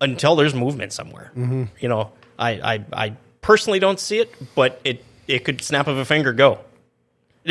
until 0.00 0.36
there's 0.36 0.54
movement 0.54 0.94
somewhere. 0.94 1.30
Mm-hmm. 1.36 1.64
You 1.78 1.88
know, 1.90 2.10
I, 2.38 2.50
I 2.76 2.84
I 2.94 3.12
personally 3.42 3.78
don't 3.78 4.00
see 4.00 4.20
it, 4.20 4.32
but 4.54 4.80
it 4.84 5.04
it 5.28 5.40
could 5.44 5.60
snap 5.60 5.86
of 5.86 5.98
a 5.98 6.06
finger 6.06 6.32
go. 6.32 6.60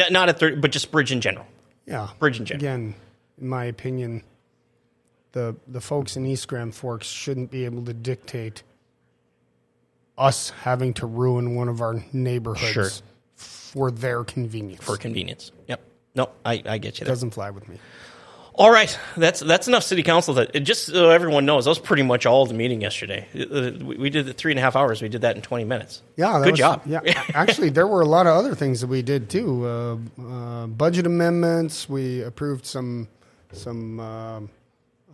Not 0.10 0.28
at 0.30 0.39
30, 0.39 0.56
but 0.56 0.72
just 0.72 0.89
bridge 0.92 1.12
in 1.12 1.22
general. 1.22 1.46
Yeah. 1.86 2.10
Bridge 2.19 2.38
general. 2.43 2.56
Again, 2.56 2.96
in 3.39 3.48
my 3.48 3.65
opinion, 3.65 4.24
the 5.34 5.56
the 5.67 5.82
folks 5.82 6.15
in 6.15 6.26
East 6.26 6.48
Grand 6.48 6.74
Forks 6.76 7.08
shouldn't 7.08 7.52
be 7.52 7.65
able 7.65 7.84
to 7.86 7.93
dictate 7.93 8.63
us 10.17 10.52
having 10.62 10.93
to 10.93 11.06
ruin 11.08 11.56
one 11.56 11.67
of 11.67 11.82
our 11.82 12.04
neighborhoods 12.13 12.72
Sure. 12.72 12.89
for 13.36 13.89
their 13.91 14.24
convenience. 14.24 14.84
for 14.84 14.96
convenience. 14.98 15.52
Yep. 15.67 15.82
No, 16.15 16.30
I, 16.46 16.62
I 16.65 16.78
get 16.78 17.00
you 17.00 17.06
there. 17.06 17.12
doesn't 17.12 17.32
fly 17.32 17.50
with 17.50 17.67
me. 17.67 17.80
All 18.56 18.70
right, 18.72 18.98
that's 19.18 19.39
that's 19.39 19.68
enough 19.68 19.84
city 19.84 20.04
council. 20.04 20.36
That 20.36 20.52
just 20.63 20.86
so 20.86 21.10
everyone 21.10 21.46
knows, 21.46 21.66
that 21.66 21.72
was 21.72 21.80
pretty 21.80 22.04
much 22.04 22.26
all 22.28 22.46
the 22.46 22.54
meeting 22.54 22.82
yesterday. 22.82 23.28
Uh, 23.34 23.72
We 23.84 23.98
we 23.98 24.10
did 24.12 24.28
it 24.28 24.38
three 24.38 24.52
and 24.52 24.60
a 24.60 24.62
half 24.62 24.76
hours. 24.76 25.02
We 25.02 25.10
did 25.10 25.22
that 25.22 25.36
in 25.36 25.42
twenty 25.42 25.63
minutes. 25.66 26.04
Yeah, 26.18 26.39
good 26.44 26.52
was- 26.52 26.60
job. 26.60 26.82
Yeah, 26.86 27.00
actually, 27.34 27.70
there 27.72 27.88
were 27.88 28.02
a 28.02 28.06
lot 28.08 28.28
of 28.28 28.36
other 28.36 28.54
things 28.54 28.82
that 28.82 28.88
we 28.88 29.02
did 29.02 29.28
too. 29.30 29.66
Uh, 29.66 29.98
uh, 30.22 30.68
budget 30.68 31.08
amendments. 31.08 31.89
We 31.89 32.22
approved 32.22 32.66
some 32.68 33.08
some 33.54 34.00
um 34.00 34.50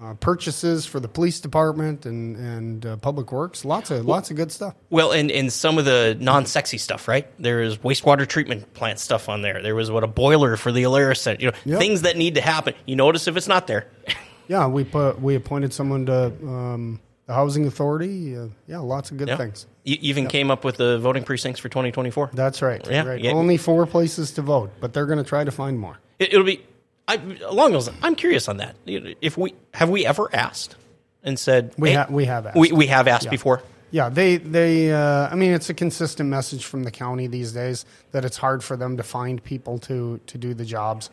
uh, 0.02 0.14
purchases 0.16 0.86
for 0.86 1.00
the 1.00 1.08
police 1.08 1.40
department 1.40 2.06
and 2.06 2.36
and 2.38 2.86
uh, 2.86 2.98
public 2.98 3.32
works. 3.32 3.66
Lots 3.66 3.92
of 3.92 4.06
lots 4.06 4.32
of 4.32 4.38
good 4.38 4.52
stuff. 4.52 4.76
Well, 4.90 5.12
and, 5.12 5.30
and 5.32 5.52
some 5.52 5.78
of 5.78 5.86
the 5.86 6.16
non-sexy 6.20 6.78
stuff, 6.78 7.08
right? 7.08 7.28
There's 7.42 7.78
wastewater 7.80 8.26
treatment 8.28 8.74
plant 8.74 9.00
stuff 9.00 9.28
on 9.30 9.42
there. 9.42 9.62
There 9.62 9.76
was 9.76 9.92
what 9.92 10.04
a 10.04 10.08
boiler 10.08 10.56
for 10.58 10.72
the 10.72 10.84
Alerus 10.84 11.18
Center. 11.18 11.42
You 11.42 11.52
know, 11.52 11.58
Yep. 11.66 11.80
things 11.80 12.02
that 12.04 12.16
need 12.18 12.36
to 12.36 12.42
happen. 12.42 12.74
You 12.86 12.96
notice 12.96 13.28
if 13.28 13.36
it's 13.38 13.48
not 13.48 13.68
there. 13.68 13.88
Yeah, 14.48 14.66
we 14.66 14.84
put 14.84 15.22
we 15.22 15.36
appointed 15.36 15.74
someone 15.74 16.08
to 16.08 16.26
um, 16.26 17.00
the 17.28 17.36
housing 17.36 17.68
authority. 17.68 18.36
Uh, 18.36 18.48
yeah, 18.66 18.80
lots 18.80 19.12
of 19.12 19.18
good 19.18 19.38
things. 19.38 19.68
You 19.84 19.96
even 20.02 20.26
came 20.26 20.50
up 20.50 20.66
with 20.66 20.78
the 20.78 20.98
voting 20.98 21.24
precincts 21.24 21.60
for 21.60 21.70
2024. 21.70 22.32
That's 22.34 22.64
right. 22.64 22.84
Yeah, 22.90 23.04
right. 23.06 23.22
yeah. 23.22 23.30
Only 23.30 23.58
four 23.58 23.86
places 23.86 24.32
to 24.32 24.42
vote, 24.42 24.72
but 24.82 24.92
they're 24.92 25.06
going 25.06 25.20
to 25.20 25.24
try 25.24 25.44
to 25.44 25.52
find 25.52 25.78
more. 25.78 26.00
It, 26.18 26.34
it'll 26.34 26.46
be. 26.46 26.66
I, 27.10 27.20
along 27.46 27.72
those, 27.74 27.90
I'm 28.04 28.16
curious 28.16 28.48
on 28.48 28.58
that. 28.58 28.76
If 28.86 29.38
we 29.38 29.54
have 29.74 29.90
we 29.90 30.06
ever 30.06 30.30
asked 30.34 30.76
and 31.24 31.38
said 31.40 31.74
We 31.78 31.90
hey, 31.90 31.96
ha- 31.96 32.08
we 32.10 32.26
have 32.26 32.46
asked. 32.46 32.58
we, 32.58 32.72
we 32.72 32.88
have 32.88 33.08
asked 33.08 33.30
before. 33.30 33.62
Yeah, 33.92 34.10
they 34.10 34.38
they. 34.38 34.92
Uh, 34.94 35.28
I 35.32 35.36
mean, 35.36 35.52
it's 35.54 35.70
a 35.70 35.74
consistent 35.74 36.30
message 36.30 36.64
from 36.66 36.84
the 36.84 36.92
county 36.92 37.26
these 37.28 37.52
days 37.54 37.86
that 38.12 38.24
it's 38.24 38.38
hard 38.38 38.64
for 38.64 38.78
them 38.78 38.98
to 38.98 39.04
find 39.04 39.44
people 39.44 39.80
to 39.80 40.20
to 40.28 40.38
do 40.38 40.54
the 40.54 40.64
jobs. 40.66 41.10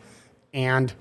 And 0.53 0.93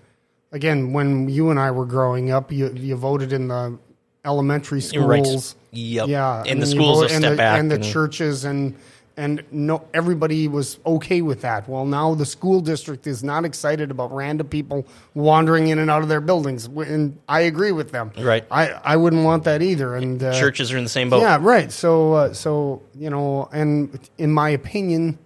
again, 0.52 0.94
when 0.94 1.28
you 1.28 1.50
and 1.50 1.60
I 1.60 1.70
were 1.72 1.84
growing 1.84 2.30
up, 2.30 2.50
you 2.50 2.72
you 2.72 2.96
voted 2.96 3.32
in 3.32 3.48
the 3.48 3.78
elementary 4.24 4.80
Right. 4.96 5.22
schools. 5.24 5.54
Yep. 5.72 6.08
Yeah, 6.08 6.42
And 6.46 6.62
the 6.62 6.66
schools 6.66 7.00
vote- 7.02 7.10
and 7.12 7.22
the, 7.22 7.36
back 7.36 7.60
and 7.60 7.70
the 7.70 7.74
and- 7.76 7.84
churches 7.84 8.44
and. 8.46 8.74
And 9.18 9.42
no, 9.50 9.88
everybody 9.94 10.46
was 10.46 10.78
okay 10.84 11.22
with 11.22 11.40
that. 11.40 11.66
Well, 11.66 11.86
now 11.86 12.14
the 12.14 12.26
school 12.26 12.60
district 12.60 13.06
is 13.06 13.24
not 13.24 13.46
excited 13.46 13.90
about 13.90 14.12
random 14.12 14.48
people 14.48 14.86
wandering 15.14 15.68
in 15.68 15.78
and 15.78 15.90
out 15.90 16.02
of 16.02 16.10
their 16.10 16.20
buildings, 16.20 16.66
and 16.66 17.18
I 17.26 17.40
agree 17.40 17.72
with 17.72 17.92
them. 17.92 18.12
Right. 18.18 18.44
I, 18.50 18.72
I 18.72 18.96
wouldn't 18.96 19.24
want 19.24 19.44
that 19.44 19.62
either. 19.62 19.94
And 19.94 20.22
uh, 20.22 20.38
Churches 20.38 20.70
are 20.70 20.76
in 20.76 20.84
the 20.84 20.90
same 20.90 21.08
boat. 21.08 21.22
yeah, 21.22 21.38
right. 21.40 21.72
So, 21.72 22.12
uh, 22.12 22.34
so 22.34 22.82
you 22.94 23.08
know, 23.08 23.48
and 23.52 23.98
in 24.18 24.32
my 24.32 24.50
opinion, 24.50 25.18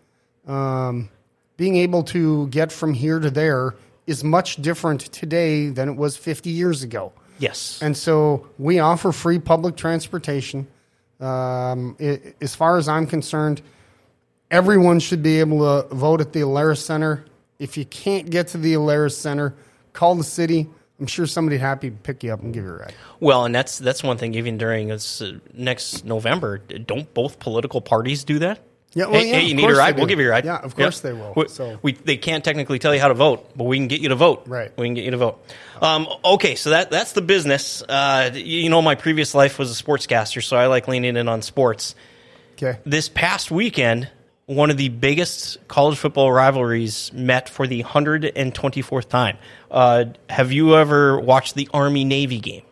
um, 0.47 1.09
being 1.57 1.77
able 1.77 2.05
to 2.05 2.47
get 2.47 2.71
from 2.71 2.95
here 2.95 3.19
to 3.19 3.31
there 3.31 3.75
is 4.07 4.25
much 4.25 4.57
different 4.63 5.01
today 5.13 5.69
than 5.69 5.89
it 5.89 5.97
was 5.97 6.17
50 6.17 6.51
years 6.51 6.83
ago. 6.83 7.13
Yes. 7.39 7.81
And 7.83 7.97
so 7.97 8.47
we 8.59 8.79
offer 8.79 9.13
free 9.13 9.39
public 9.39 9.77
transportation. 9.77 10.67
Um, 11.21 11.97
i 12.01 12.21
as 12.41 12.55
far 12.55 12.79
as 12.79 12.89
I'm 12.89 13.07
concerned, 13.07 13.63
everyone 14.51 15.01
should 15.01 15.23
be 15.23 15.41
able 15.41 15.61
to 15.61 15.95
vote 15.95 16.21
at 16.21 16.33
the 16.33 16.41
Alerus 16.41 16.79
Center. 16.79 17.25
If 17.59 17.77
you 17.77 17.85
can't 17.85 18.31
get 18.31 18.49
to 18.49 18.59
the 18.59 18.75
Alerus 18.75 19.15
Center, 19.15 19.55
call 19.93 20.15
the 20.15 20.25
city. 20.25 20.69
I'm 20.99 21.07
sure 21.07 21.27
somebody's 21.27 21.61
happy 21.61 21.91
to 21.91 21.97
pick 21.97 22.23
you 22.23 22.33
up 22.33 22.43
and 22.43 22.53
give 22.53 22.65
you 22.65 22.71
a 22.71 22.77
ride. 22.79 22.95
Well, 23.21 23.45
and 23.47 23.55
that's 23.55 23.79
that's 23.79 24.03
one 24.03 24.19
thing. 24.19 24.35
Even 24.35 24.59
during 24.59 24.89
this 24.89 25.23
uh, 25.23 25.39
next 25.55 26.05
November, 26.05 26.59
don't 26.59 27.13
both 27.15 27.39
political 27.39 27.81
parties 27.81 28.25
do 28.25 28.39
that? 28.41 28.61
Yeah, 28.93 29.07
well, 29.07 29.21
hey, 29.21 29.29
yeah, 29.29 29.35
hey, 29.37 29.43
you 29.43 29.51
of 29.53 29.57
need 29.57 29.63
a 29.63 29.67
course 29.67 29.79
ride? 29.79 29.97
We'll 29.97 30.07
give 30.07 30.19
you 30.19 30.27
a 30.27 30.31
ride. 30.31 30.45
Yeah, 30.45 30.57
of 30.57 30.75
course 30.75 31.01
they 31.01 31.13
will. 31.13 31.33
We, 31.37 31.49
So- 31.49 31.79
we, 31.81 31.93
they 31.93 32.17
can't 32.17 32.45
technically 32.45 32.81
tell 32.81 32.93
you 32.93 33.01
how 33.01 33.07
to 33.09 33.15
vote, 33.15 33.49
but 33.57 33.65
we 33.65 33.79
can 33.79 33.87
get 33.87 34.01
you 34.01 34.09
to 34.09 34.17
vote. 34.17 34.43
Right. 34.49 34.77
We 34.77 34.87
can 34.89 34.95
get 34.95 35.05
you 35.05 35.13
to 35.13 35.17
vote. 35.17 35.41
Um, 35.81 36.09
okay, 36.25 36.57
so 36.57 36.71
that 36.71 36.91
that's 36.91 37.13
the 37.13 37.23
business. 37.23 37.83
Uh, 37.83 38.31
you 38.35 38.69
know, 38.69 38.83
my 38.83 38.97
previous 38.97 39.33
life 39.35 39.59
was 39.61 39.71
a 39.79 39.83
sportscaster, 39.83 40.43
so 40.43 40.57
I 40.57 40.67
like 40.67 40.89
leaning 40.89 41.17
in 41.17 41.29
on 41.29 41.41
sports. 41.43 41.95
Okay. 42.55 42.79
This 42.85 43.09
past 43.09 43.51
weekend, 43.53 44.11
one 44.51 44.69
of 44.69 44.77
the 44.77 44.89
biggest 44.89 45.59
college 45.69 45.97
football 45.97 46.33
rivalries 46.33 47.13
met 47.13 47.49
for 47.49 47.69
the 47.69 47.85
124th 47.85 49.09
time. 49.09 49.39
Uh, 49.71 50.07
have 50.29 50.51
you 50.51 50.75
ever 50.75 51.21
watched 51.21 51.55
the 51.55 51.69
Army 51.73 52.05
Navy 52.05 52.41
game? 52.41 52.63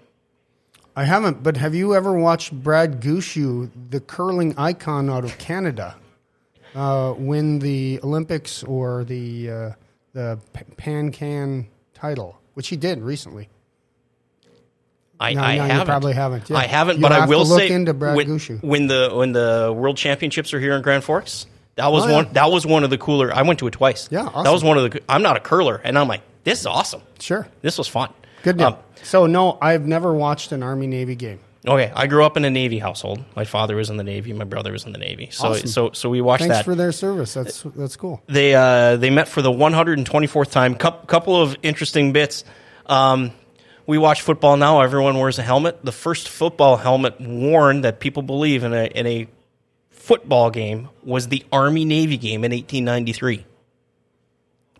I 0.96 1.04
haven't, 1.04 1.44
but 1.44 1.56
have 1.56 1.76
you 1.76 1.94
ever 1.94 2.12
watched 2.18 2.52
Brad 2.52 3.00
Gushue, 3.00 3.70
the 3.90 4.00
curling 4.00 4.58
icon 4.58 5.08
out 5.08 5.22
of 5.22 5.38
Canada, 5.38 5.94
uh, 6.74 7.14
win 7.16 7.60
the 7.60 8.00
Olympics 8.02 8.64
or 8.64 9.04
the 9.04 9.48
uh, 9.50 9.70
the 10.14 10.40
P- 10.52 10.64
Pan 10.76 11.12
Can 11.12 11.68
title, 11.94 12.40
which 12.54 12.66
he 12.66 12.76
did 12.76 13.00
recently? 13.02 13.48
I, 15.20 15.34
No, 15.34 15.42
I 15.42 15.56
no, 15.58 15.62
haven't. 15.64 15.86
probably 15.86 16.12
haven't, 16.14 16.50
yeah. 16.50 16.56
I 16.56 16.66
haven't, 16.66 16.98
You'll 16.98 17.08
but 17.08 17.12
I 17.12 17.26
will 17.26 17.44
say 17.44 17.70
into 17.70 17.94
Brad 17.94 18.16
when, 18.16 18.38
when 18.62 18.86
the 18.88 19.10
when 19.14 19.30
the 19.30 19.72
World 19.76 19.96
Championships 19.96 20.52
are 20.52 20.58
here 20.58 20.74
in 20.74 20.82
Grand 20.82 21.04
Forks, 21.04 21.46
that 21.78 21.90
was 21.90 22.04
Oh, 22.04 22.08
yeah. 22.08 22.14
one 22.16 22.28
that 22.34 22.50
was 22.50 22.66
one 22.66 22.84
of 22.84 22.90
the 22.90 22.98
cooler. 22.98 23.32
I 23.34 23.42
went 23.42 23.58
to 23.60 23.66
it 23.66 23.72
twice. 23.72 24.08
Yeah, 24.10 24.24
that 24.44 24.50
was 24.50 24.62
one 24.62 24.76
of 24.78 24.90
the. 24.90 25.00
I'm 25.08 25.22
not 25.22 25.36
a 25.36 25.40
curler, 25.40 25.80
and 25.82 25.98
I'm 25.98 26.06
like, 26.08 26.20
this 26.44 26.60
is 26.60 26.66
awesome. 26.66 27.00
Sure, 27.18 27.48
This 27.62 27.78
was 27.78 27.88
fun. 27.88 28.12
good 28.42 28.58
deal. 28.58 28.66
Um, 28.68 28.76
so 29.02 29.26
no, 29.26 29.56
I've 29.62 29.86
never 29.86 30.12
watched 30.12 30.52
an 30.52 30.62
Army 30.62 30.86
Navy 30.86 31.14
game. 31.14 31.40
okay, 31.66 31.90
I 31.94 32.06
grew 32.06 32.24
up 32.24 32.36
in 32.36 32.44
a 32.44 32.50
Navy 32.50 32.78
household. 32.78 33.24
My 33.36 33.44
father 33.44 33.74
was 33.76 33.90
in 33.90 33.96
the 33.96 34.04
Navy. 34.04 34.32
My 34.32 34.44
brother 34.44 34.72
was 34.72 34.84
in 34.86 34.92
the 34.92 34.98
Navy. 34.98 35.28
So 35.30 35.48
Awesome. 35.48 35.66
so 35.68 35.90
so 35.92 36.08
we 36.10 36.20
watched 36.20 36.42
Thanks 36.42 36.56
that. 36.58 36.64
for 36.64 36.74
their 36.74 36.92
service. 36.92 37.34
That's 37.34 37.62
that's 37.76 37.96
cool. 37.96 38.22
they 38.28 38.54
uh, 38.54 38.96
they 38.96 39.10
met 39.10 39.28
for 39.28 39.42
the 39.42 39.50
124th 39.52 40.50
time. 40.50 40.74
Coup 40.76 40.90
couple 41.06 41.40
of 41.40 41.56
interesting 41.62 42.12
bits. 42.12 42.44
Um, 42.86 43.32
we 43.86 43.98
watch 43.98 44.22
football 44.22 44.56
now. 44.56 44.80
Everyone 44.82 45.18
wears 45.18 45.38
a 45.38 45.42
helmet. 45.42 45.84
The 45.84 45.92
first 45.92 46.28
football 46.28 46.76
helmet 46.76 47.20
worn 47.20 47.82
that 47.82 48.00
people 48.00 48.22
believe 48.22 48.62
in 48.64 48.72
a 48.74 48.84
in 48.86 49.06
a 49.06 49.28
football 50.08 50.50
game 50.50 50.88
was 51.04 51.28
the 51.28 51.44
Army 51.52 51.84
Navy 51.84 52.16
game 52.16 52.42
in 52.42 52.50
1893. 52.50 53.44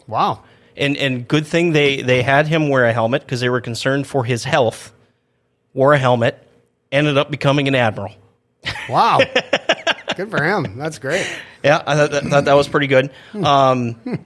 Wow. 0.07 0.43
And 0.75 0.97
and 0.97 1.29
good 1.29 1.47
thing 1.47 1.73
they 1.73 2.01
they 2.01 2.23
had 2.23 2.49
him 2.49 2.71
wear 2.71 2.87
a 2.87 2.95
helmet 2.95 3.23
because 3.23 3.41
they 3.41 3.51
were 3.51 3.61
concerned 3.61 4.07
for 4.07 4.25
his 4.25 4.43
health. 4.43 4.91
Wore 5.75 5.93
a 5.93 5.99
helmet. 5.99 6.43
Ended 6.91 7.19
up 7.19 7.31
becoming 7.31 7.69
an 7.69 7.75
admiral. 7.75 8.14
Wow. 8.88 9.21
good 10.17 10.31
for 10.31 10.43
him. 10.43 10.79
That's 10.79 10.99
great. 10.99 11.29
Yeah, 11.62 11.83
I 11.87 11.95
thought 11.95 12.11
that, 12.12 12.25
thought 12.25 12.45
that 12.47 12.55
was 12.55 12.67
pretty 12.67 12.87
good. 12.87 13.11
Um, 13.35 14.25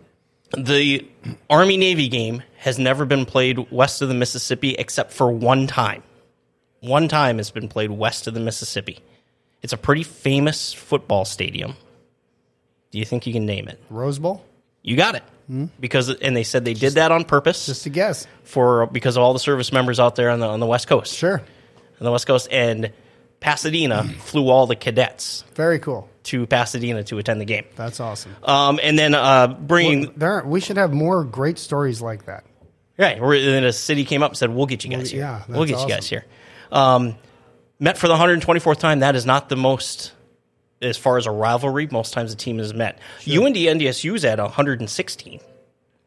the 0.56 1.08
Army 1.50 1.78
Navy 1.78 2.06
game 2.08 2.44
has 2.58 2.78
never 2.78 3.04
been 3.04 3.26
played 3.26 3.72
west 3.72 4.02
of 4.02 4.08
the 4.08 4.14
Mississippi 4.14 4.76
except 4.78 5.12
for 5.12 5.32
one 5.32 5.66
time. 5.66 6.04
One 6.78 7.08
time 7.08 7.40
it's 7.40 7.50
been 7.50 7.68
played 7.68 7.90
west 7.90 8.28
of 8.28 8.34
the 8.34 8.40
Mississippi. 8.40 9.00
It's 9.62 9.72
a 9.72 9.76
pretty 9.76 10.02
famous 10.02 10.72
football 10.72 11.24
stadium. 11.24 11.74
Do 12.90 12.98
you 12.98 13.04
think 13.04 13.26
you 13.26 13.32
can 13.32 13.46
name 13.46 13.68
it? 13.68 13.80
Rose 13.90 14.18
Bowl. 14.18 14.44
You 14.82 14.96
got 14.96 15.14
it. 15.14 15.22
Because 15.78 16.08
and 16.08 16.34
they 16.34 16.44
said 16.44 16.64
they 16.64 16.72
did 16.72 16.94
that 16.94 17.12
on 17.12 17.24
purpose 17.24 17.66
Just 17.66 17.84
a 17.84 17.90
guess. 17.90 18.26
for 18.42 18.86
because 18.86 19.16
of 19.18 19.22
all 19.22 19.34
the 19.34 19.38
service 19.38 19.70
members 19.70 20.00
out 20.00 20.16
there 20.16 20.30
on 20.30 20.40
the 20.40 20.46
on 20.46 20.60
the 20.60 20.66
West 20.66 20.88
Coast. 20.88 21.14
Sure. 21.14 21.38
On 21.38 22.04
the 22.04 22.10
West 22.10 22.26
Coast 22.26 22.48
and 22.50 22.90
Pasadena 23.40 24.04
flew 24.20 24.48
all 24.48 24.66
the 24.66 24.76
cadets 24.76 25.44
Very 25.54 25.78
cool. 25.78 26.08
to 26.24 26.46
Pasadena 26.46 27.04
to 27.04 27.18
attend 27.18 27.40
the 27.40 27.44
game. 27.44 27.64
That's 27.76 28.00
awesome. 28.00 28.34
Um, 28.42 28.80
and 28.82 28.98
then 28.98 29.14
uh, 29.14 29.48
bringing 29.48 30.12
There, 30.16 30.42
we 30.44 30.60
should 30.60 30.78
have 30.78 30.94
more 30.94 31.22
great 31.24 31.58
stories 31.58 32.00
like 32.00 32.24
that. 32.26 32.44
right, 32.96 33.20
where 33.20 33.38
then 33.38 33.64
a 33.64 33.72
city 33.74 34.04
came 34.06 34.22
up 34.22 34.30
and 34.30 34.38
said, 34.38 34.50
"We'll 34.54 34.66
get 34.66 34.84
you 34.84 34.90
guys 34.90 35.10
here. 35.10 35.20
yeah, 35.20 35.42
we'll 35.48 35.66
get 35.66 35.80
you 35.80 35.88
guys 35.88 36.08
here." 36.08 36.24
Um, 36.70 37.16
met 37.82 37.98
for 37.98 38.06
the 38.08 38.14
124th 38.14 38.78
time. 38.78 39.00
That 39.00 39.16
is 39.16 39.26
not 39.26 39.48
the 39.48 39.56
most 39.56 40.12
as 40.80 40.96
far 40.96 41.18
as 41.18 41.26
a 41.26 41.30
rivalry. 41.30 41.88
Most 41.90 42.12
times 42.12 42.30
the 42.30 42.36
team 42.36 42.58
is 42.60 42.72
met. 42.72 42.98
UND 43.26 43.56
NDSU's 43.56 44.24
at 44.24 44.38
116, 44.38 45.40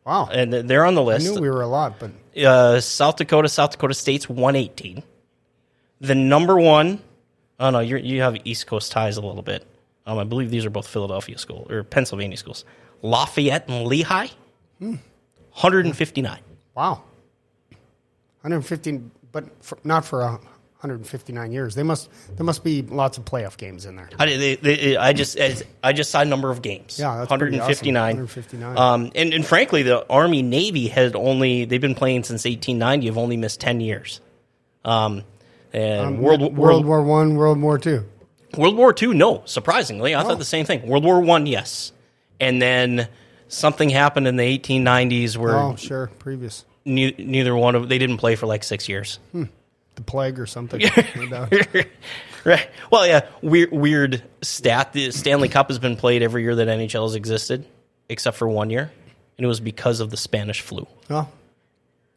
Wow. 0.06 0.28
and 0.32 0.52
they're 0.54 0.86
on 0.86 0.96
the 0.96 1.02
I 1.02 1.06
list. 1.06 1.34
knew 1.34 1.42
we 1.42 1.50
were 1.50 1.62
a 1.62 1.68
lot, 1.68 2.00
but 2.00 2.12
uh, 2.42 2.80
South 2.82 3.18
Dakota, 3.18 3.50
South 3.50 3.72
Dakota 3.72 3.94
State's 3.94 4.28
118. 4.30 5.04
The 6.02 6.16
number 6.16 6.58
one, 6.60 7.00
oh 7.60 7.70
no, 7.70 7.80
you're, 7.80 8.00
you 8.00 8.22
have 8.22 8.36
East 8.46 8.68
Coast 8.68 8.92
ties 8.92 9.18
a 9.18 9.22
little 9.22 9.42
bit. 9.44 9.66
Um, 10.06 10.20
I 10.20 10.24
believe 10.24 10.52
these 10.52 10.66
are 10.66 10.70
both 10.70 10.88
Philadelphia 10.88 11.38
school 11.38 11.68
or 11.70 11.84
Pennsylvania 11.84 12.38
schools. 12.38 12.64
Lafayette 13.02 13.68
and 13.70 13.88
Lehigh, 13.88 14.28
Hmm. 14.80 14.96
159. 15.54 16.40
wow. 16.76 17.02
115, 18.42 19.10
but 19.32 19.46
for, 19.64 19.78
not 19.84 20.06
for 20.06 20.22
uh, 20.24 20.38
159 20.80 21.52
years. 21.52 21.74
They 21.76 21.84
must 21.84 22.10
there 22.36 22.46
must 22.46 22.64
be 22.64 22.82
lots 22.84 23.18
of 23.18 23.26
playoff 23.26 23.58
games 23.58 23.86
in 23.86 23.96
there. 23.96 24.10
I, 24.20 24.26
they, 24.26 24.56
they, 24.56 24.98
I 24.98 25.14
just 25.14 25.38
I 25.84 25.94
just 25.94 26.12
saw 26.12 26.22
a 26.22 26.26
number 26.26 26.52
of 26.52 26.62
games. 26.62 27.00
Yeah, 27.00 27.18
that's 27.18 27.30
pretty 27.30 27.60
awesome. 27.60 27.88
159. 27.88 28.16
159. 28.18 28.78
Um, 28.78 29.12
and, 29.16 29.34
and 29.34 29.46
frankly, 29.46 29.84
the 29.84 30.06
Army 30.10 30.42
Navy 30.42 30.88
had 30.88 31.16
only 31.16 31.66
they've 31.66 31.82
been 31.82 31.96
playing 31.96 32.24
since 32.24 32.46
1890. 32.46 33.08
Have 33.08 33.18
only 33.18 33.38
missed 33.38 33.60
10 33.62 33.80
years. 33.82 34.22
Um, 34.84 35.24
and 35.74 36.20
World 36.20 36.42
World 36.42 36.56
World 36.58 36.86
War 36.86 37.02
One, 37.04 37.36
World 37.36 37.60
War 37.62 37.78
Two. 37.80 38.06
World 38.56 38.78
War 38.78 38.94
II, 39.02 39.10
no. 39.16 39.42
Surprisingly, 39.46 40.14
I 40.16 40.22
Oh. 40.24 40.28
thought 40.28 40.40
the 40.40 40.46
same 40.46 40.66
thing. 40.66 40.88
World 40.88 41.04
War 41.04 41.20
One, 41.20 41.46
yes, 41.48 41.92
and 42.40 42.62
then 42.62 43.08
something 43.48 43.90
happened 43.90 44.28
in 44.28 44.38
the 44.38 44.44
1890s 44.60 45.36
where 45.38 45.58
Oh, 45.58 45.76
sure, 45.76 46.10
previous 46.20 46.64
ne- 46.86 47.16
neither 47.18 47.56
one 47.56 47.76
of 47.76 47.90
they 47.90 47.98
didn't 47.98 48.18
play 48.18 48.36
for 48.36 48.46
like 48.46 48.64
six 48.64 48.88
years. 48.88 49.20
The 49.96 50.02
plague 50.02 50.40
or 50.40 50.46
something. 50.46 50.82
no 51.30 51.48
right. 52.46 52.70
Well, 52.92 53.08
yeah. 53.08 53.28
Weird, 53.42 53.72
weird 53.72 54.24
stat. 54.42 54.94
The 54.94 55.12
Stanley 55.12 55.50
Cup 55.50 55.68
has 55.70 55.80
been 55.80 55.96
played 55.98 56.22
every 56.24 56.44
year 56.44 56.56
that 56.56 56.68
NHL 56.68 57.04
has 57.04 57.16
existed, 57.16 57.66
except 58.10 58.38
for 58.38 58.48
one 58.48 58.70
year, 58.70 58.92
and 59.38 59.46
it 59.46 59.48
was 59.48 59.60
because 59.60 60.00
of 60.00 60.10
the 60.10 60.18
Spanish 60.18 60.62
flu. 60.62 60.88
Oh, 61.10 61.28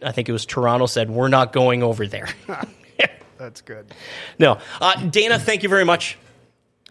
I 0.03 0.12
think 0.12 0.29
it 0.29 0.33
was 0.33 0.47
Toronto 0.47 0.87
said 0.87 1.11
we're 1.11 1.29
not 1.29 1.53
going 1.53 1.83
over 1.83 2.07
there. 2.07 2.29
that's 3.38 3.61
good. 3.62 3.93
no, 4.38 4.59
uh, 4.81 5.07
Dana. 5.07 5.38
Thank 5.38 5.62
you 5.62 5.69
very 5.69 5.85
much. 5.85 6.19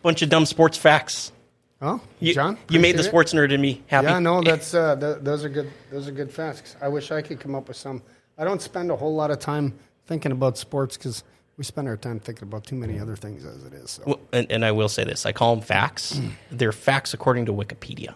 Bunch 0.03 0.21
of 0.21 0.29
dumb 0.29 0.45
sports 0.45 0.77
facts. 0.77 1.31
Oh, 1.79 2.01
You, 2.19 2.33
John, 2.33 2.57
you 2.69 2.79
made 2.79 2.97
the 2.97 3.03
sports 3.03 3.33
nerd 3.33 3.51
in 3.51 3.61
me 3.61 3.83
happy. 3.85 4.07
Yeah, 4.07 4.17
no, 4.19 4.41
that's 4.41 4.73
uh, 4.73 4.95
th- 4.95 5.17
those 5.21 5.45
are 5.45 5.49
good. 5.49 5.71
Those 5.91 6.07
are 6.07 6.11
good 6.11 6.31
facts. 6.31 6.75
I 6.81 6.87
wish 6.87 7.11
I 7.11 7.21
could 7.21 7.39
come 7.39 7.53
up 7.53 7.67
with 7.67 7.77
some. 7.77 8.01
I 8.37 8.43
don't 8.45 8.61
spend 8.61 8.89
a 8.89 8.95
whole 8.95 9.13
lot 9.15 9.29
of 9.29 9.39
time 9.39 9.77
thinking 10.07 10.31
about 10.31 10.57
sports 10.57 10.97
because 10.97 11.23
we 11.57 11.63
spend 11.63 11.87
our 11.87 11.97
time 11.97 12.19
thinking 12.19 12.47
about 12.47 12.65
too 12.65 12.75
many 12.75 12.99
other 12.99 13.15
things 13.15 13.45
as 13.45 13.63
it 13.65 13.73
is. 13.73 13.91
So. 13.91 14.03
Well, 14.05 14.19
and, 14.31 14.51
and 14.51 14.65
I 14.65 14.71
will 14.71 14.89
say 14.89 15.03
this: 15.03 15.25
I 15.25 15.31
call 15.31 15.55
them 15.55 15.63
facts. 15.63 16.19
They're 16.51 16.71
facts 16.71 17.13
according 17.13 17.45
to 17.45 17.53
Wikipedia. 17.53 18.15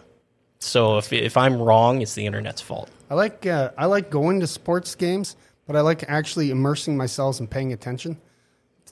So 0.58 0.98
if 0.98 1.12
if 1.12 1.36
I'm 1.36 1.60
wrong, 1.60 2.02
it's 2.02 2.14
the 2.14 2.26
internet's 2.26 2.60
fault. 2.60 2.90
I 3.10 3.14
like 3.14 3.46
uh, 3.46 3.70
I 3.76 3.86
like 3.86 4.10
going 4.10 4.40
to 4.40 4.46
sports 4.46 4.94
games, 4.94 5.36
but 5.66 5.76
I 5.76 5.80
like 5.80 6.04
actually 6.08 6.50
immersing 6.50 6.96
myself 6.96 7.40
and 7.40 7.50
paying 7.50 7.72
attention. 7.72 8.18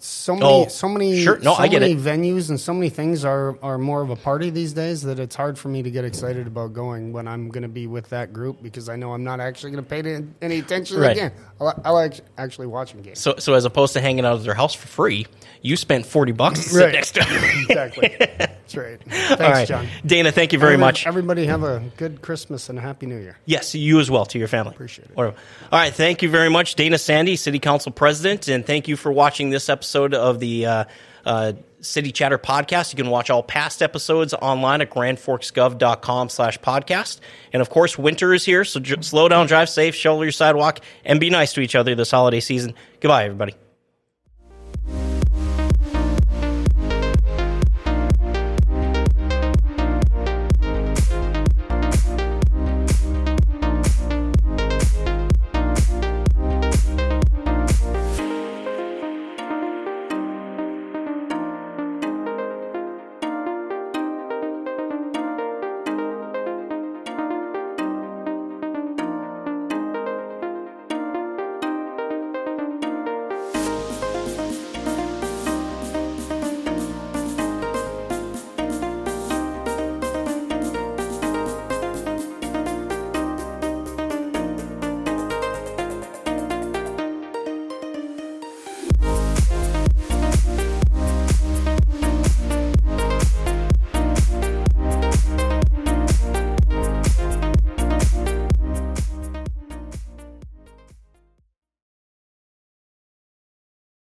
So 0.03 0.35
many, 0.35 0.47
Oh, 0.47 0.67
so 0.69 0.89
many, 0.89 1.23
sure. 1.23 1.37
No, 1.41 1.55
so 1.55 1.63
I 1.63 1.69
get 1.69 1.83
many 1.83 1.93
it. 1.93 1.99
venues 1.99 2.49
and 2.49 2.59
so 2.59 2.73
many 2.73 2.89
things 2.89 3.23
are 3.25 3.59
are 3.63 3.77
more 3.77 4.01
of 4.01 4.09
a 4.09 4.17
party 4.17 4.49
these 4.49 4.73
days 4.73 5.03
that 5.03 5.19
it's 5.21 5.37
hard 5.37 5.59
for 5.59 5.69
me 5.69 5.83
to 5.83 5.91
get 5.91 6.07
excited 6.07 6.47
about 6.47 6.73
going 6.73 7.13
when 7.13 7.29
I'm 7.29 7.51
going 7.51 7.65
to 7.65 7.69
be 7.69 7.87
with 7.87 8.09
that 8.09 8.33
group 8.33 8.63
because 8.63 8.89
I 8.89 8.97
know 8.97 9.13
I'm 9.13 9.25
not 9.25 9.41
actually 9.41 9.73
going 9.73 9.85
to 9.85 9.91
pay 9.91 10.23
any- 10.41 10.59
attention 10.59 10.99
Right. 11.01 11.13
again. 11.13 11.33
I, 11.61 11.65
li- 11.65 11.73
I 11.85 11.91
like 11.91 12.21
actually 12.39 12.69
watching 12.69 13.03
games. 13.03 13.19
So 13.19 13.35
so 13.39 13.53
as 13.53 13.67
opposed 13.67 13.93
to 13.93 14.01
hanging 14.01 14.25
out 14.25 14.39
at 14.39 14.45
their 14.45 14.55
house 14.55 14.75
for 14.75 14.87
free, 14.89 15.27
you 15.61 15.77
spent 15.77 16.07
forty 16.07 16.33
bucks 16.33 16.63
to 16.65 16.69
sit 16.71 16.85
Right. 16.85 16.93
next 16.95 17.13
to 17.13 17.21
them. 17.21 17.45
exactly. 17.69 18.17
That's 18.19 18.77
right. 18.77 19.01
Thanks, 19.07 19.41
right, 19.41 19.69
John. 19.69 19.87
Dana. 20.07 20.33
Thank 20.33 20.55
you 20.55 20.59
very 20.59 20.79
much. 20.79 21.07
Everybody 21.07 21.45
have 21.47 21.63
a 21.63 21.83
good 21.99 22.23
Christmas 22.23 22.71
and 22.71 22.79
a 22.79 22.83
happy 22.83 23.05
New 23.05 23.19
Year. 23.19 23.37
Yes, 23.45 23.75
you 23.75 24.01
as 24.01 24.11
well 24.11 24.25
to 24.27 24.39
your 24.39 24.49
family. 24.49 24.73
Appreciate 24.75 25.11
it. 25.11 25.19
All 25.19 25.35
right, 25.71 25.93
thank 25.93 26.23
you 26.23 26.31
very 26.31 26.49
much, 26.49 26.75
Dana 26.77 26.97
Sande, 26.97 27.39
City 27.39 27.59
Council 27.59 27.93
President, 27.93 28.49
and 28.49 28.65
thank 28.65 28.89
you 28.89 28.97
for 28.97 29.13
watching 29.13 29.51
this 29.51 29.69
episode 29.91 30.15
of 30.15 30.39
the 30.39 30.67
uh, 30.67 30.85
uh, 31.25 31.53
City 31.81 32.13
Chatter 32.13 32.39
podcast. 32.39 32.93
You 32.93 32.97
can 32.97 33.11
watch 33.11 33.29
all 33.29 33.43
past 33.43 33.83
episodes 33.83 34.33
online 34.35 34.81
at 34.83 34.91
grandforksgov.com 34.91 36.29
slash 36.29 36.61
podcast. 36.61 37.19
And 37.53 37.61
of 37.61 37.71
course, 37.71 37.99
winter 37.99 38.33
is 38.33 38.45
here, 38.45 38.65
so 38.65 38.79
j- 38.79 39.01
slow 39.01 39.29
down, 39.29 39.49
drive 39.49 39.69
safe, 39.69 39.97
shovel 39.97 40.25
your 40.25 40.33
sidewalk, 40.33 40.79
and 41.05 41.19
be 41.19 41.29
nice 41.29 41.53
to 41.55 41.61
each 41.61 41.75
other 41.75 41.97
this 41.97 42.13
holiday 42.13 42.41
season. 42.41 42.75
Goodbye, 43.01 43.25
everybody. 43.25 43.55